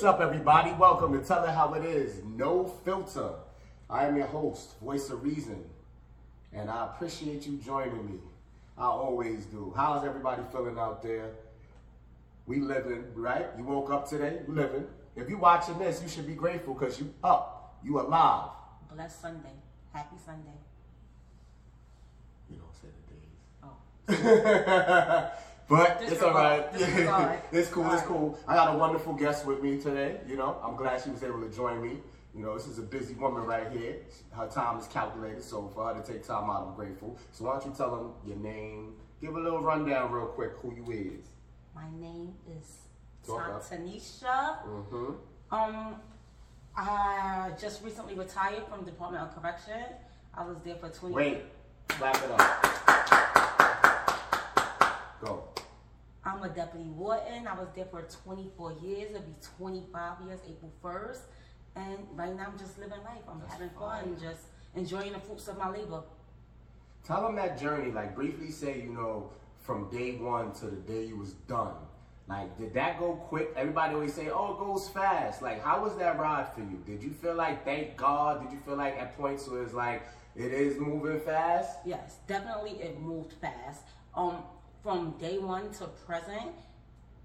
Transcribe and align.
What's 0.00 0.14
up, 0.14 0.22
everybody? 0.22 0.72
Welcome 0.72 1.12
to 1.12 1.22
Tell 1.22 1.44
It 1.44 1.50
How 1.50 1.74
It 1.74 1.84
Is, 1.84 2.22
No 2.24 2.64
Filter. 2.86 3.32
I 3.90 4.06
am 4.06 4.16
your 4.16 4.28
host, 4.28 4.80
Voice 4.80 5.10
of 5.10 5.22
Reason, 5.22 5.62
and 6.54 6.70
I 6.70 6.86
appreciate 6.86 7.46
you 7.46 7.58
joining 7.58 8.06
me. 8.06 8.18
I 8.78 8.86
always 8.86 9.44
do. 9.44 9.74
How's 9.76 10.06
everybody 10.06 10.40
feeling 10.50 10.78
out 10.78 11.02
there? 11.02 11.32
We 12.46 12.60
living, 12.60 13.04
right? 13.14 13.48
You 13.58 13.64
woke 13.64 13.90
up 13.90 14.08
today, 14.08 14.38
you 14.48 14.54
living. 14.54 14.86
If 15.16 15.28
you're 15.28 15.38
watching 15.38 15.78
this, 15.78 16.00
you 16.02 16.08
should 16.08 16.26
be 16.26 16.32
grateful 16.32 16.72
because 16.72 16.98
you 16.98 17.12
up, 17.22 17.78
you 17.84 18.00
alive. 18.00 18.52
Blessed 18.90 19.20
Sunday. 19.20 19.52
Happy 19.92 20.16
Sunday. 20.24 20.56
You 22.48 22.56
don't 22.56 22.74
say 22.74 22.88
the 24.06 24.16
days. 24.16 24.24
Oh. 24.24 25.30
but 25.70 26.02
it's 26.02 26.20
all 26.20 26.34
right. 26.34 26.66
Right. 26.72 27.40
It's 27.52 27.70
cool. 27.70 27.84
It's 27.84 28.02
Alright. 28.02 28.06
cool. 28.06 28.38
I 28.46 28.56
got 28.56 28.74
a 28.74 28.78
wonderful 28.78 29.14
guest 29.14 29.46
with 29.46 29.62
me 29.62 29.78
today. 29.78 30.18
You 30.28 30.36
know, 30.36 30.60
I'm 30.64 30.74
glad 30.74 31.00
she 31.02 31.10
was 31.10 31.22
able 31.22 31.40
to 31.40 31.48
join 31.48 31.80
me. 31.80 31.98
You 32.34 32.42
know, 32.42 32.54
this 32.58 32.66
is 32.66 32.78
a 32.78 32.82
busy 32.82 33.14
woman 33.14 33.44
right 33.44 33.70
here. 33.70 33.96
Her 34.32 34.48
time 34.48 34.78
is 34.78 34.86
calculated, 34.88 35.42
so 35.42 35.70
for 35.72 35.86
her 35.86 36.00
to 36.00 36.12
take 36.12 36.26
time 36.26 36.50
out, 36.50 36.66
I'm 36.68 36.74
grateful. 36.74 37.18
So 37.30 37.44
why 37.44 37.52
don't 37.52 37.66
you 37.66 37.72
tell 37.76 37.96
them 37.96 38.12
your 38.26 38.36
name? 38.36 38.94
Give 39.20 39.34
a 39.36 39.40
little 39.40 39.60
rundown 39.60 40.10
real 40.10 40.26
quick 40.26 40.52
who 40.60 40.74
you 40.74 40.90
is. 40.90 41.26
My 41.74 41.88
name 41.98 42.34
is 42.48 42.78
Tanisha. 43.26 44.58
Mm-hmm. 44.66 45.54
Um, 45.54 45.96
I 46.76 47.52
just 47.60 47.82
recently 47.84 48.14
retired 48.14 48.66
from 48.68 48.84
Department 48.84 49.24
of 49.24 49.34
Correction. 49.40 49.84
I 50.34 50.44
was 50.44 50.58
there 50.64 50.76
for 50.76 50.88
20 50.88 51.14
Wait, 51.14 51.42
clap 51.88 52.16
it 52.16 52.30
up. 52.30 52.70
Go. 55.20 55.49
I'm 56.24 56.42
a 56.42 56.48
deputy 56.48 56.88
warden. 56.90 57.46
I 57.46 57.54
was 57.54 57.68
there 57.74 57.86
for 57.86 58.02
24 58.24 58.74
years. 58.82 59.10
It'll 59.10 59.22
be 59.22 59.34
25 59.58 60.16
years 60.26 60.40
April 60.48 60.72
1st. 60.82 61.20
And 61.76 61.98
right 62.14 62.34
now 62.36 62.48
I'm 62.52 62.58
just 62.58 62.78
living 62.78 62.98
life. 63.04 63.22
I'm 63.28 63.40
That's 63.40 63.52
having 63.54 63.70
fine. 63.70 64.04
fun, 64.04 64.16
just 64.20 64.42
enjoying 64.74 65.12
the 65.12 65.20
fruits 65.20 65.48
of 65.48 65.56
my 65.56 65.70
labor. 65.70 66.02
Tell 67.06 67.22
them 67.22 67.36
that 67.36 67.58
journey, 67.58 67.90
like 67.90 68.14
briefly 68.14 68.50
say, 68.50 68.80
you 68.82 68.90
know, 68.90 69.30
from 69.58 69.88
day 69.90 70.12
one 70.12 70.52
to 70.54 70.66
the 70.66 70.76
day 70.76 71.06
you 71.06 71.16
was 71.16 71.32
done. 71.48 71.74
Like, 72.28 72.56
did 72.58 72.74
that 72.74 72.98
go 72.98 73.14
quick? 73.14 73.52
Everybody 73.56 73.94
always 73.94 74.14
say, 74.14 74.28
oh, 74.30 74.52
it 74.52 74.58
goes 74.58 74.88
fast. 74.88 75.42
Like, 75.42 75.64
how 75.64 75.82
was 75.82 75.96
that 75.96 76.18
ride 76.18 76.52
for 76.54 76.60
you? 76.60 76.80
Did 76.86 77.02
you 77.02 77.10
feel 77.10 77.34
like, 77.34 77.64
thank 77.64 77.96
God? 77.96 78.42
Did 78.42 78.52
you 78.52 78.60
feel 78.64 78.76
like 78.76 78.96
at 78.98 79.16
points 79.16 79.48
where 79.48 79.62
it's 79.62 79.74
like, 79.74 80.06
it 80.36 80.52
is 80.52 80.78
moving 80.78 81.18
fast? 81.20 81.78
Yes, 81.84 82.18
definitely 82.28 82.72
it 82.82 83.00
moved 83.00 83.32
fast. 83.40 83.82
Um, 84.14 84.44
from 84.82 85.12
day 85.18 85.38
one 85.38 85.70
to 85.74 85.86
present, 86.06 86.52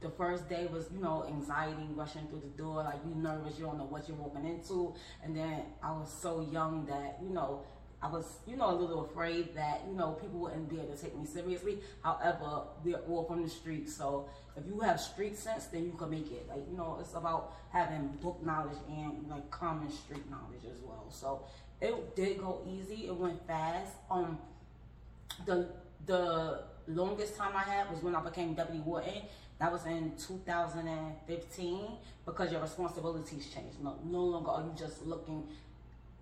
the 0.02 0.10
first 0.10 0.48
day 0.50 0.68
was, 0.72 0.86
you 0.94 1.02
know, 1.02 1.26
anxiety 1.28 1.88
rushing 1.96 2.28
through 2.28 2.42
the 2.42 2.62
door, 2.62 2.84
like 2.84 3.00
you 3.08 3.16
nervous, 3.22 3.58
you 3.58 3.66
don't 3.66 3.78
know 3.78 3.86
what 3.86 4.08
you're 4.08 4.18
walking 4.18 4.46
into. 4.46 4.94
And 5.24 5.36
then 5.36 5.64
I 5.82 5.92
was 5.92 6.12
so 6.22 6.48
young 6.52 6.86
that, 6.88 7.18
you 7.24 7.30
know, 7.30 7.62
I 8.02 8.10
was, 8.10 8.26
you 8.46 8.56
know, 8.56 8.70
a 8.70 8.76
little 8.76 9.06
afraid 9.06 9.56
that, 9.56 9.82
you 9.90 9.96
know, 9.96 10.12
people 10.12 10.40
wouldn't 10.40 10.70
be 10.70 10.76
able 10.76 10.94
to 10.96 11.02
take 11.02 11.18
me 11.18 11.26
seriously. 11.26 11.80
However, 12.04 12.64
we're 12.84 12.98
all 13.10 13.24
from 13.24 13.42
the 13.42 13.50
streets, 13.50 13.96
so 13.96 14.30
if 14.56 14.66
you 14.68 14.80
have 14.82 15.00
street 15.00 15.38
sense, 15.38 15.66
then 15.66 15.86
you 15.86 15.94
can 15.94 16.12
make 16.12 16.32
it. 16.32 16.46
Like, 16.48 16.62
you 16.70 16.78
know, 16.78 16.98
it's 17.00 17.14
about 17.14 17.54
having 17.72 18.10
book 18.22 18.46
knowledge 18.46 18.78
and 18.90 19.28
like 19.30 19.50
common 19.50 19.90
street 19.90 20.30
knowledge 20.30 20.66
as 20.72 20.82
well. 20.84 21.08
So 21.10 21.46
it 21.82 22.16
did 22.16 22.40
go 22.40 22.62
easy. 22.70 23.08
It 23.08 23.16
went 23.16 23.46
fast. 23.48 23.94
Um, 24.12 24.38
the 25.46 25.68
the 26.06 26.64
longest 26.88 27.36
time 27.36 27.56
I 27.56 27.64
had 27.64 27.92
was 27.92 28.02
when 28.02 28.16
I 28.16 28.22
became 28.22 28.54
deputy 28.54 28.80
warden. 28.80 29.24
That 29.60 29.72
was 29.72 29.86
in 29.86 30.14
2015 30.18 31.80
because 32.26 32.52
your 32.52 32.62
responsibilities 32.62 33.48
changed. 33.54 33.82
No, 33.82 33.98
no 34.04 34.24
longer 34.24 34.52
are 34.52 34.62
you 34.62 34.74
just 34.78 35.06
looking 35.06 35.48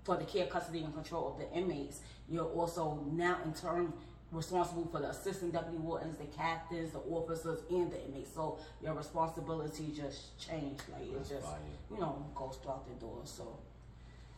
for 0.03 0.17
the 0.17 0.25
care, 0.25 0.45
custody, 0.45 0.83
and 0.83 0.93
control 0.93 1.31
of 1.31 1.37
the 1.39 1.57
inmates. 1.57 2.01
You're 2.29 2.45
also 2.45 3.03
now 3.11 3.39
in 3.43 3.53
turn 3.53 3.91
responsible 4.31 4.87
for 4.91 4.99
the 4.99 5.09
assistant 5.09 5.53
deputy 5.53 5.77
wardens, 5.77 6.17
the 6.17 6.25
captains, 6.25 6.91
the 6.91 6.99
officers, 6.99 7.59
and 7.69 7.91
the 7.91 8.05
inmates. 8.05 8.33
So 8.33 8.59
your 8.83 8.93
responsibility 8.93 9.93
just 9.95 10.37
changed. 10.39 10.83
Like 10.91 11.03
it 11.03 11.19
just 11.19 11.47
you 11.89 11.99
know 11.99 12.25
goes 12.35 12.57
throughout 12.61 12.87
the 12.87 12.95
door. 13.03 13.21
So. 13.25 13.57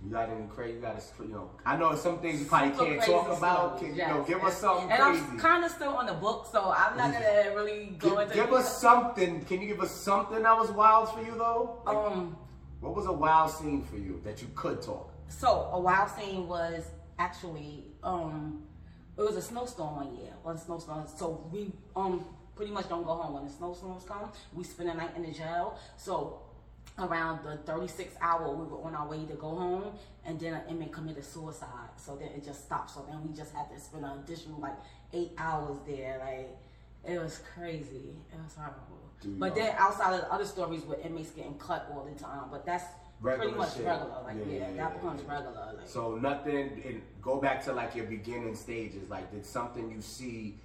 You 0.03 0.11
got 0.11 0.29
any 0.29 0.45
crazy? 0.47 0.75
You 0.75 0.81
got 0.81 0.99
to, 0.99 1.23
you 1.23 1.29
know, 1.29 1.49
I 1.65 1.77
know 1.77 1.95
some 1.95 2.19
things 2.19 2.39
you 2.41 2.45
probably 2.45 2.71
Super 2.77 2.85
can't 2.85 3.03
talk 3.05 3.37
about. 3.37 3.79
Can, 3.79 3.95
you 3.95 4.05
know, 4.05 4.23
give 4.27 4.43
us 4.43 4.57
something 4.59 4.91
and 4.91 5.01
crazy. 5.01 5.23
I'm 5.31 5.39
kind 5.39 5.65
of 5.65 5.71
still 5.71 5.95
on 5.95 6.05
the 6.05 6.13
book, 6.13 6.47
so 6.51 6.71
I'm 6.75 6.95
not 6.97 7.13
gonna 7.13 7.51
really 7.55 7.95
go 7.97 8.09
Give, 8.11 8.19
into. 8.19 8.33
give 8.35 8.53
us 8.53 8.79
something. 8.79 9.43
Can 9.45 9.61
you 9.61 9.67
give 9.67 9.81
us 9.81 9.91
something 9.91 10.43
that 10.43 10.55
was 10.57 10.69
wild 10.71 11.11
for 11.13 11.21
you, 11.23 11.33
though? 11.37 11.81
Like, 11.85 11.95
Um, 11.95 12.37
what 12.81 12.93
was 12.95 13.07
a 13.07 13.11
wild 13.11 13.49
scene 13.51 13.81
for 13.83 13.95
you 13.97 14.21
that 14.23 14.41
you 14.41 14.47
could 14.55 14.81
talk? 14.81 15.11
so 15.27 15.69
a 15.73 15.79
wild 15.79 16.09
scene 16.11 16.47
was 16.47 16.85
actually 17.17 17.85
um, 18.03 18.61
it 19.17 19.21
was 19.21 19.37
a 19.37 19.41
snowstorm 19.41 19.95
one 19.95 20.15
year. 20.17 20.33
One 20.43 20.57
snowstorm, 20.57 21.05
so 21.07 21.47
we 21.51 21.71
um 21.95 22.25
pretty 22.55 22.71
much 22.71 22.87
don't 22.89 23.03
go 23.03 23.15
home 23.15 23.33
when 23.33 23.45
the 23.45 23.51
snowstorms 23.51 24.03
come. 24.03 24.29
We 24.53 24.63
spend 24.63 24.89
the 24.89 24.93
night 24.93 25.11
in 25.15 25.23
the 25.23 25.31
jail. 25.31 25.77
So 25.97 26.41
around 26.97 27.43
the 27.45 27.57
36 27.57 28.15
hour, 28.21 28.53
we 28.55 28.65
were 28.65 28.81
on 28.83 28.95
our 28.95 29.07
way 29.07 29.25
to 29.25 29.33
go 29.33 29.49
home, 29.49 29.83
and 30.25 30.39
then 30.39 30.53
an 30.53 30.61
inmate 30.69 30.91
committed 30.93 31.23
suicide. 31.25 31.89
So 31.97 32.15
then 32.15 32.29
it 32.29 32.43
just 32.45 32.65
stopped. 32.65 32.91
So 32.91 33.05
then 33.07 33.21
we 33.27 33.35
just 33.35 33.53
had 33.53 33.69
to 33.69 33.79
spend 33.79 34.05
an 34.05 34.19
additional 34.23 34.59
like 34.59 34.75
eight 35.13 35.31
hours 35.37 35.77
there. 35.87 36.19
Like 36.19 36.49
it 37.13 37.19
was 37.21 37.41
crazy. 37.53 38.15
It 38.33 38.39
was 38.43 38.55
horrible. 38.55 38.79
But 39.23 39.49
know- 39.49 39.55
then 39.55 39.75
outside 39.77 40.13
of 40.13 40.21
the 40.21 40.31
other 40.33 40.45
stories 40.45 40.83
with 40.83 41.03
inmates 41.05 41.31
getting 41.31 41.57
cut 41.57 41.87
all 41.91 42.05
the 42.05 42.17
time, 42.19 42.43
but 42.51 42.65
that's 42.65 42.85
regular 43.21 43.45
pretty 43.47 43.57
much 43.57 43.75
shit. 43.75 43.85
regular. 43.85 44.21
Like 44.23 44.35
Yeah, 44.37 44.53
yeah, 44.53 44.59
yeah, 44.69 44.75
that 44.77 44.93
becomes 45.01 45.21
yeah. 45.27 45.33
regular. 45.33 45.73
Like 45.77 45.87
So 45.87 46.15
nothing. 46.15 46.81
And 46.85 47.01
go 47.21 47.41
back 47.41 47.63
to 47.65 47.73
like 47.73 47.95
your 47.95 48.05
beginning 48.05 48.55
stages. 48.55 49.09
Like, 49.09 49.31
did 49.31 49.45
something 49.45 49.91
you 49.91 50.01
see 50.01 50.59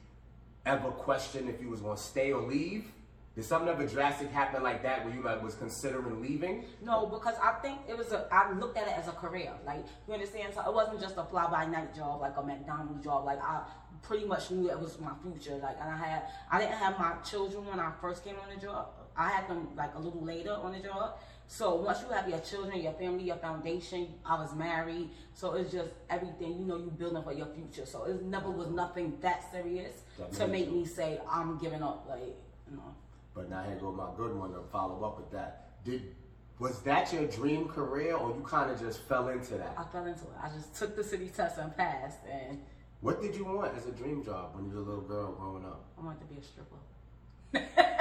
ever 0.67 0.91
question 0.91 1.49
if 1.49 1.61
you 1.61 1.71
was 1.71 1.81
gonna 1.81 1.97
stay 1.97 2.33
or 2.33 2.43
leave? 2.43 2.93
Did 3.41 3.47
something 3.47 3.71
ever 3.71 3.87
drastic 3.87 4.31
happen 4.31 4.62
like 4.62 4.83
that 4.83 5.03
where 5.03 5.15
you 5.15 5.23
like 5.23 5.43
was 5.43 5.55
considering 5.55 6.21
leaving? 6.21 6.62
No, 6.84 7.06
because 7.06 7.37
I 7.43 7.53
think 7.62 7.78
it 7.89 7.97
was 7.97 8.12
a. 8.12 8.28
I 8.31 8.53
looked 8.53 8.77
at 8.77 8.87
it 8.87 8.93
as 8.99 9.09
a 9.09 9.12
career. 9.12 9.51
Like 9.65 9.83
you 10.06 10.12
understand, 10.12 10.53
so 10.53 10.61
it 10.61 10.75
wasn't 10.75 11.01
just 11.01 11.17
a 11.17 11.25
fly 11.25 11.51
by 11.51 11.65
night 11.65 11.97
job 11.97 12.21
like 12.21 12.37
a 12.37 12.43
McDonald's 12.43 13.03
job. 13.03 13.25
Like 13.25 13.43
I 13.43 13.62
pretty 14.03 14.27
much 14.27 14.51
knew 14.51 14.71
it 14.71 14.78
was 14.78 15.01
my 15.01 15.12
future. 15.23 15.56
Like 15.56 15.78
and 15.81 15.89
I 15.89 15.97
had, 15.97 16.23
I 16.53 16.61
didn't 16.61 16.75
have 16.75 16.99
my 16.99 17.12
children 17.25 17.65
when 17.65 17.81
I 17.81 17.91
first 17.99 18.23
came 18.23 18.34
on 18.34 18.55
the 18.55 18.61
job. 18.61 18.89
I 19.17 19.31
had 19.31 19.49
them 19.49 19.69
like 19.75 19.95
a 19.95 19.99
little 19.99 20.22
later 20.22 20.53
on 20.53 20.72
the 20.72 20.81
job. 20.81 21.17
So 21.47 21.77
once 21.77 22.03
you 22.03 22.15
have 22.15 22.28
your 22.28 22.41
children, 22.41 22.78
your 22.83 22.93
family, 22.93 23.25
your 23.25 23.37
foundation, 23.37 24.09
I 24.22 24.34
was 24.34 24.55
married. 24.55 25.09
So 25.33 25.55
it's 25.55 25.72
just 25.72 25.89
everything 26.11 26.59
you 26.59 26.67
know 26.67 26.77
you 26.77 26.91
building 26.91 27.22
for 27.22 27.33
your 27.33 27.49
future. 27.55 27.87
So 27.87 28.05
it 28.05 28.22
never 28.22 28.51
was 28.51 28.69
nothing 28.69 29.17
that 29.22 29.51
serious 29.51 30.03
That 30.19 30.31
to 30.34 30.47
make 30.47 30.71
me 30.71 30.84
say 30.84 31.19
I'm 31.27 31.57
giving 31.57 31.83
up. 31.83 32.05
Like 32.07 32.37
you 32.71 32.77
know. 32.77 32.95
But 33.35 33.49
now 33.51 33.63
here 33.65 33.77
go 33.77 33.93
my 33.93 34.09
good 34.17 34.35
one 34.35 34.53
to 34.53 34.61
follow 34.73 35.05
up 35.05 35.19
with 35.19 35.31
that. 35.33 35.85
Did 35.85 36.15
was 36.59 36.81
that 36.83 37.11
your 37.13 37.25
dream 37.27 37.69
career 37.69 38.15
or 38.15 38.29
you 38.31 38.45
kind 38.47 38.71
of 38.71 38.79
just 38.79 39.01
fell 39.01 39.29
into 39.29 39.55
that? 39.55 39.75
I 39.79 39.85
fell 39.85 40.05
into 40.05 40.21
it. 40.25 40.37
I 40.43 40.51
just 40.51 40.75
took 40.75 40.95
the 40.95 41.03
city 41.03 41.31
test 41.35 41.57
and 41.59 41.75
passed, 41.75 42.19
and 42.31 42.59
What 43.01 43.23
did 43.23 43.35
you 43.35 43.45
want 43.47 43.75
as 43.75 43.87
a 43.87 43.93
dream 43.93 44.23
job 44.23 44.55
when 44.55 44.67
you 44.69 44.73
were 44.77 44.83
a 44.83 44.85
little 44.85 45.01
girl 45.01 45.33
growing 45.33 45.65
up? 45.65 45.87
I 45.99 46.05
wanted 46.05 46.21
to 46.21 46.27
be 46.27 46.41
a 46.41 46.43
stripper. 46.43 46.77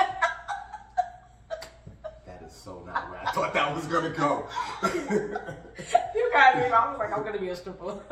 That 2.25 2.43
is 2.45 2.53
so 2.53 2.83
not 2.85 3.09
where 3.09 3.19
I 3.25 3.31
thought 3.31 3.53
that 3.55 3.75
was 3.75 3.85
gonna 3.87 4.09
go. 4.11 4.45
you 4.83 6.29
guys, 6.31 6.71
I 6.71 6.89
was 6.91 6.99
like, 6.99 7.11
I'm 7.11 7.23
gonna 7.23 7.39
be 7.39 7.49
a 7.49 7.55
stripper. 7.55 7.99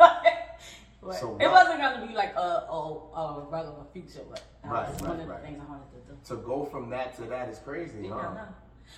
but 1.01 1.15
So 1.15 1.37
it 1.39 1.49
wasn't 1.49 1.79
gonna 1.79 2.05
be 2.07 2.13
like 2.13 2.35
a, 2.35 2.39
a, 2.69 2.79
a 3.15 3.47
regular 3.49 3.85
future, 3.93 4.21
but 4.29 4.41
Right, 4.63 4.87
right, 4.89 5.01
one 5.01 5.19
of 5.21 5.27
right. 5.27 5.41
the 5.41 5.47
things 5.47 5.61
I 5.65 5.69
wanted 5.69 5.91
to 5.91 6.11
do. 6.13 6.35
to 6.35 6.41
go 6.43 6.65
from 6.65 6.89
that 6.89 7.15
to 7.17 7.23
that 7.23 7.49
is 7.49 7.59
crazy, 7.59 8.07
Yeah, 8.07 8.15
huh? 8.19 8.45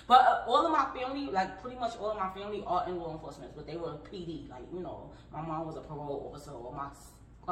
But 0.06 0.20
uh, 0.20 0.44
all 0.46 0.66
of 0.66 0.72
my 0.72 0.86
family, 0.98 1.26
like 1.30 1.60
pretty 1.60 1.76
much 1.78 1.96
all 1.98 2.10
of 2.12 2.18
my 2.18 2.30
family, 2.30 2.62
are 2.66 2.86
in 2.88 2.98
law 2.98 3.12
enforcement, 3.12 3.52
but 3.56 3.66
they 3.66 3.76
were 3.76 3.98
PD. 4.10 4.48
Like 4.48 4.62
you 4.72 4.80
know, 4.80 5.10
my 5.32 5.42
mom 5.42 5.66
was 5.66 5.76
a 5.76 5.80
parole 5.80 6.30
officer, 6.32 6.52
or 6.52 6.72
my 6.74 6.88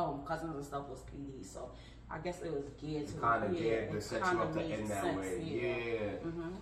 um, 0.01 0.23
cousins 0.25 0.55
and 0.55 0.65
stuff 0.65 0.89
was 0.89 1.01
PD. 1.01 1.45
So 1.45 1.71
I 2.11 2.19
guess 2.19 2.41
it 2.43 2.53
was 2.53 2.65
geared 2.81 3.09
to 3.09 3.15
Kind 3.15 3.45
of 3.45 3.53
yeah, 3.55 3.61
geared 3.61 3.91
to 3.93 4.01
set 4.01 4.21
you 4.33 4.41
up 4.41 4.55
to 4.55 4.63
end 4.63 4.89
that 4.89 5.03
sense, 5.03 5.19
way. 5.19 5.43
Yeah. 5.45 5.77
Yeah. 5.77 6.08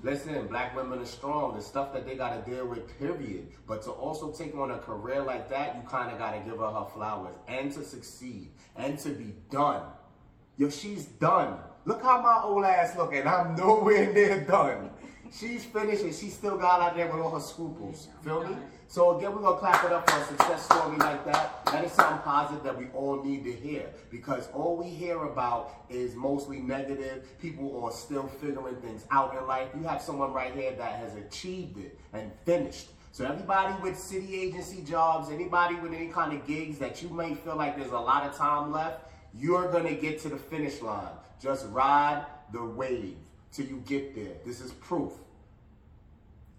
Listen, 0.07 0.47
black 0.47 0.77
women 0.77 1.01
are 1.01 1.05
strong. 1.05 1.57
The 1.57 1.61
stuff 1.61 1.93
that 1.93 2.07
they 2.07 2.15
got 2.15 2.33
to 2.45 2.49
deal 2.49 2.65
with, 2.65 2.97
period. 2.97 3.49
But 3.67 3.83
to 3.83 3.91
also 3.91 4.31
take 4.31 4.57
on 4.57 4.71
a 4.71 4.79
career 4.79 5.21
like 5.21 5.51
that, 5.51 5.75
you 5.75 5.83
kind 5.89 6.13
of 6.13 6.19
got 6.19 6.31
to 6.31 6.39
give 6.49 6.61
her 6.61 6.71
her 6.71 6.87
flowers 6.95 7.35
and 7.49 7.73
to 7.73 7.83
succeed 7.83 8.53
and 8.77 8.97
to 9.01 9.09
be 9.09 9.35
done. 9.51 9.83
Yo, 10.59 10.71
she's 10.71 11.07
done. 11.07 11.59
Look 11.87 12.05
how 12.05 12.23
my 12.23 12.41
old 12.45 12.65
ass 12.65 12.97
looking. 12.97 13.27
I'm 13.27 13.57
nowhere 13.57 14.13
near 14.13 14.45
done. 14.45 14.91
she's 15.33 15.65
finished 15.65 16.05
and 16.05 16.15
she 16.15 16.29
still 16.29 16.57
got 16.57 16.81
out 16.81 16.95
there 16.95 17.09
with 17.09 17.21
all 17.21 17.35
her 17.35 17.41
scruples. 17.41 18.07
Feel 18.23 18.47
me? 18.47 18.55
So 18.89 19.19
again, 19.19 19.35
we're 19.35 19.43
gonna 19.43 19.59
clap 19.59 19.85
it 19.85 19.93
up 19.93 20.09
for 20.09 20.21
a 20.21 20.25
success 20.25 20.65
story 20.65 20.97
like 20.99 21.25
that. 21.27 21.65
That 21.67 21.85
is 21.85 21.93
something 21.93 22.19
positive 22.19 22.63
that 22.63 22.79
we 22.79 22.87
all 22.95 23.23
need 23.23 23.43
to 23.45 23.53
hear 23.53 23.91
because 24.11 24.49
all 24.53 24.77
we 24.77 24.89
hear 24.89 25.25
about 25.25 25.85
is 25.91 26.15
mostly 26.15 26.61
negative. 26.61 27.27
People 27.41 27.85
are 27.85 27.91
still 27.91 28.29
figuring 28.41 28.77
things 28.77 29.05
out 29.11 29.37
in 29.37 29.47
life. 29.47 29.69
You 29.77 29.83
have 29.89 30.01
someone 30.01 30.33
right 30.33 30.55
here 30.55 30.73
that 30.77 30.93
has 31.01 31.17
achieved 31.17 31.79
it 31.79 31.99
and 32.13 32.31
finished. 32.45 32.89
So 33.11 33.25
everybody 33.25 33.75
with 33.83 33.99
city 33.99 34.41
agency 34.41 34.83
jobs, 34.83 35.31
anybody 35.31 35.75
with 35.77 35.93
any 35.93 36.09
kind 36.09 36.33
of 36.33 36.47
gigs 36.47 36.79
that 36.79 37.03
you 37.03 37.09
may 37.09 37.35
feel 37.35 37.57
like 37.57 37.77
there's 37.77 37.93
a 37.93 37.99
lot 37.99 38.25
of 38.25 38.37
time 38.37 38.71
left, 38.71 39.11
you're 39.35 39.71
gonna 39.73 39.95
get 39.95 40.21
to 40.23 40.29
the 40.29 40.37
finish 40.37 40.81
line. 40.81 41.09
Just 41.43 41.67
ride 41.71 42.25
the 42.53 42.65
wave 42.65 43.17
till 43.53 43.67
you 43.67 43.83
get 43.85 44.15
there. 44.15 44.35
This 44.45 44.61
is 44.61 44.73
proof. 44.73 45.13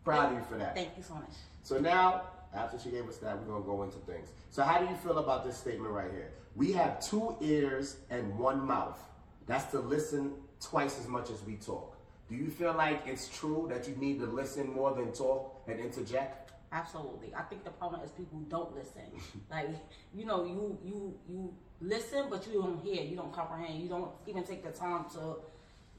Proud 0.08 0.32
of 0.32 0.38
you 0.40 0.46
for 0.50 0.58
that. 0.58 0.74
Thank 0.74 0.92
you 0.96 1.04
so 1.04 1.16
much. 1.16 1.34
So 1.64 1.80
now, 1.80 2.24
after 2.54 2.80
she 2.80 2.90
gave 2.90 3.08
us 3.10 3.18
that, 3.18 3.38
we're 3.38 3.54
gonna 3.54 3.66
go 3.66 3.84
into 3.84 3.98
things. 4.00 4.30
So 4.52 4.64
how 4.64 4.80
do 4.80 4.86
you 4.86 4.96
feel 4.96 5.18
about 5.18 5.46
this 5.46 5.58
statement 5.58 5.92
right 5.92 6.10
here? 6.10 6.32
We 6.56 6.72
have 6.74 7.06
two 7.06 7.36
ears 7.42 7.98
and 8.10 8.38
one 8.40 8.66
mouth. 8.66 9.00
That's 9.48 9.66
to 9.72 9.80
listen 9.80 10.34
twice 10.62 10.98
as 10.98 11.08
much 11.08 11.30
as 11.30 11.44
we 11.44 11.56
talk. 11.56 11.98
Do 12.30 12.36
you 12.36 12.50
feel 12.50 12.74
like 12.74 13.04
it's 13.06 13.28
true 13.28 13.68
that 13.70 13.88
you 13.88 13.96
need 13.96 14.20
to 14.20 14.26
listen 14.26 14.72
more 14.74 14.94
than 14.94 15.12
talk 15.12 15.62
and 15.68 15.80
interject? 15.80 16.52
Absolutely. 16.72 17.34
I 17.36 17.42
think 17.44 17.64
the 17.64 17.72
problem 17.72 18.02
is 18.02 18.12
people 18.12 18.40
don't 18.50 18.76
listen. 18.76 19.04
like, 19.52 19.70
you 20.14 20.26
know, 20.26 20.46
you 20.46 20.78
you 20.86 21.20
you 21.30 21.54
listen 21.82 22.28
but 22.30 22.48
you 22.48 22.62
don't 22.62 22.80
hear, 22.82 23.04
you 23.04 23.16
don't 23.18 23.34
comprehend, 23.34 23.82
you 23.82 23.90
don't 23.90 24.12
even 24.26 24.44
take 24.44 24.64
the 24.64 24.72
time 24.72 25.06
to 25.16 25.36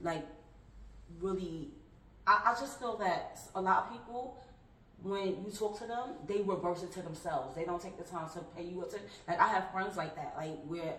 like 0.00 0.26
really 1.20 1.70
I, 2.28 2.52
I 2.52 2.60
just 2.60 2.78
feel 2.78 2.96
that 2.98 3.38
a 3.54 3.60
lot 3.60 3.86
of 3.86 3.92
people 3.92 4.36
when 5.02 5.26
you 5.44 5.50
talk 5.56 5.78
to 5.78 5.86
them, 5.86 6.10
they 6.26 6.40
reverse 6.42 6.82
it 6.82 6.90
to 6.92 7.02
themselves. 7.02 7.54
They 7.54 7.64
don't 7.64 7.80
take 7.80 7.96
the 7.96 8.02
time 8.04 8.28
to 8.34 8.40
pay 8.56 8.64
you 8.64 8.82
attention. 8.82 9.08
Like 9.28 9.40
I 9.40 9.46
have 9.46 9.70
friends 9.72 9.96
like 9.96 10.16
that, 10.16 10.34
like 10.36 10.58
where 10.66 10.94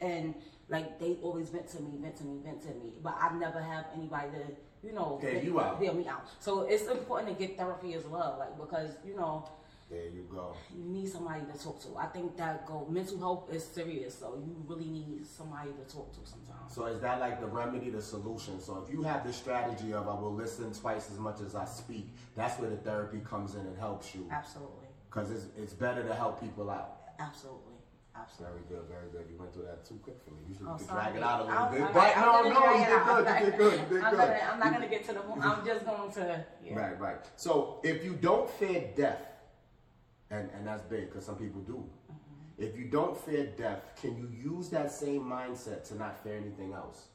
and 0.00 0.34
like 0.68 0.98
they 0.98 1.18
always 1.22 1.50
vent 1.50 1.68
to 1.68 1.80
me, 1.82 1.90
vent 2.00 2.16
to 2.16 2.24
me, 2.24 2.40
vent 2.44 2.62
to 2.62 2.68
me. 2.68 2.94
But 3.02 3.14
I 3.20 3.36
never 3.38 3.60
have 3.60 3.84
anybody 3.94 4.28
to, 4.38 4.86
you 4.86 4.94
know, 4.94 5.18
Hear 5.20 5.38
you 5.42 5.60
out. 5.60 5.80
hear 5.80 5.92
me 5.92 6.08
out. 6.08 6.26
So 6.40 6.62
it's 6.62 6.86
important 6.86 7.36
to 7.38 7.46
get 7.46 7.58
therapy 7.58 7.92
as 7.94 8.04
well, 8.06 8.36
like 8.38 8.58
because 8.58 8.92
you 9.06 9.14
know 9.16 9.48
There 9.92 10.06
you 10.06 10.26
go. 10.32 10.56
you 10.74 10.84
need 10.84 11.06
somebody 11.06 11.42
to 11.52 11.58
talk 11.62 11.78
to. 11.82 11.98
I 11.98 12.06
think 12.06 12.34
that 12.38 12.64
go 12.66 12.86
mental 12.88 13.18
health 13.18 13.52
is 13.52 13.62
serious, 13.62 14.14
so 14.18 14.40
you 14.42 14.56
really 14.66 14.86
need 14.88 15.26
somebody 15.26 15.68
to 15.72 15.94
talk 15.94 16.10
to 16.14 16.20
sometimes. 16.24 16.74
So 16.74 16.86
is 16.86 16.98
that 17.02 17.20
like 17.20 17.40
the 17.40 17.46
remedy, 17.46 17.90
the 17.90 18.00
solution? 18.00 18.58
So 18.58 18.82
if 18.86 18.90
you 18.90 19.02
have 19.02 19.26
the 19.26 19.32
strategy 19.34 19.92
of 19.92 20.08
I 20.08 20.14
will 20.14 20.32
listen 20.32 20.72
twice 20.72 21.10
as 21.10 21.18
much 21.18 21.40
as 21.42 21.54
I 21.54 21.66
speak, 21.66 22.06
that's 22.34 22.58
where 22.58 22.70
the 22.70 22.78
therapy 22.78 23.20
comes 23.22 23.54
in 23.54 23.60
and 23.66 23.76
helps 23.78 24.14
you. 24.14 24.26
Absolutely, 24.32 24.88
Because 25.10 25.30
it's, 25.30 25.46
it's 25.58 25.74
better 25.74 26.02
to 26.02 26.14
help 26.14 26.40
people 26.40 26.70
out. 26.70 26.96
absolutely, 27.18 27.74
absolutely. 28.16 28.60
Very 28.70 28.80
good, 28.80 28.88
very 28.88 29.08
good. 29.12 29.30
You 29.30 29.38
went 29.38 29.52
through 29.52 29.64
that 29.64 29.84
too 29.86 30.00
quick 30.02 30.16
for 30.24 30.30
me. 30.30 30.40
You 30.48 30.54
should 30.54 30.66
Oh, 30.66 30.78
drag 30.88 31.16
it 31.16 31.22
out 31.22 31.40
a 31.40 31.44
little 31.44 31.66
bit. 31.86 31.92
But 31.92 32.16
no, 32.16 32.48
no, 32.48 32.72
you 32.80 32.86
did 32.86 33.04
good. 33.04 33.26
You 33.28 33.50
did 33.50 33.58
good. 33.58 33.80
You 33.80 33.96
did 33.96 34.04
I'm 34.04 34.10
good. 34.12 34.20
gonna, 34.20 34.40
I'm 34.54 34.58
not 34.58 34.72
gonna 34.72 34.88
get 34.88 35.04
to 35.08 35.12
the 35.12 35.20
point. 35.20 35.44
I'm 35.44 35.66
just 35.66 35.84
going 35.84 36.10
to. 36.12 36.44
Yeah. 36.64 36.78
Right, 36.80 36.98
right. 36.98 37.16
So 37.36 37.80
if 37.84 38.02
you 38.02 38.14
don't 38.14 38.48
fear 38.48 38.88
death, 38.96 39.20
and, 40.32 40.48
and 40.56 40.66
that's 40.66 40.82
big 40.82 41.10
because 41.10 41.24
some 41.24 41.36
people 41.36 41.60
do. 41.60 41.74
Mm-hmm. 41.74 42.62
If 42.64 42.76
you 42.76 42.86
don't 42.86 43.16
fear 43.16 43.46
death, 43.56 43.82
can 44.00 44.16
you 44.16 44.28
use 44.52 44.68
that 44.70 44.90
same 44.90 45.22
mindset 45.22 45.86
to 45.88 45.94
not 45.96 46.22
fear 46.24 46.36
anything 46.36 46.72
else? 46.72 47.08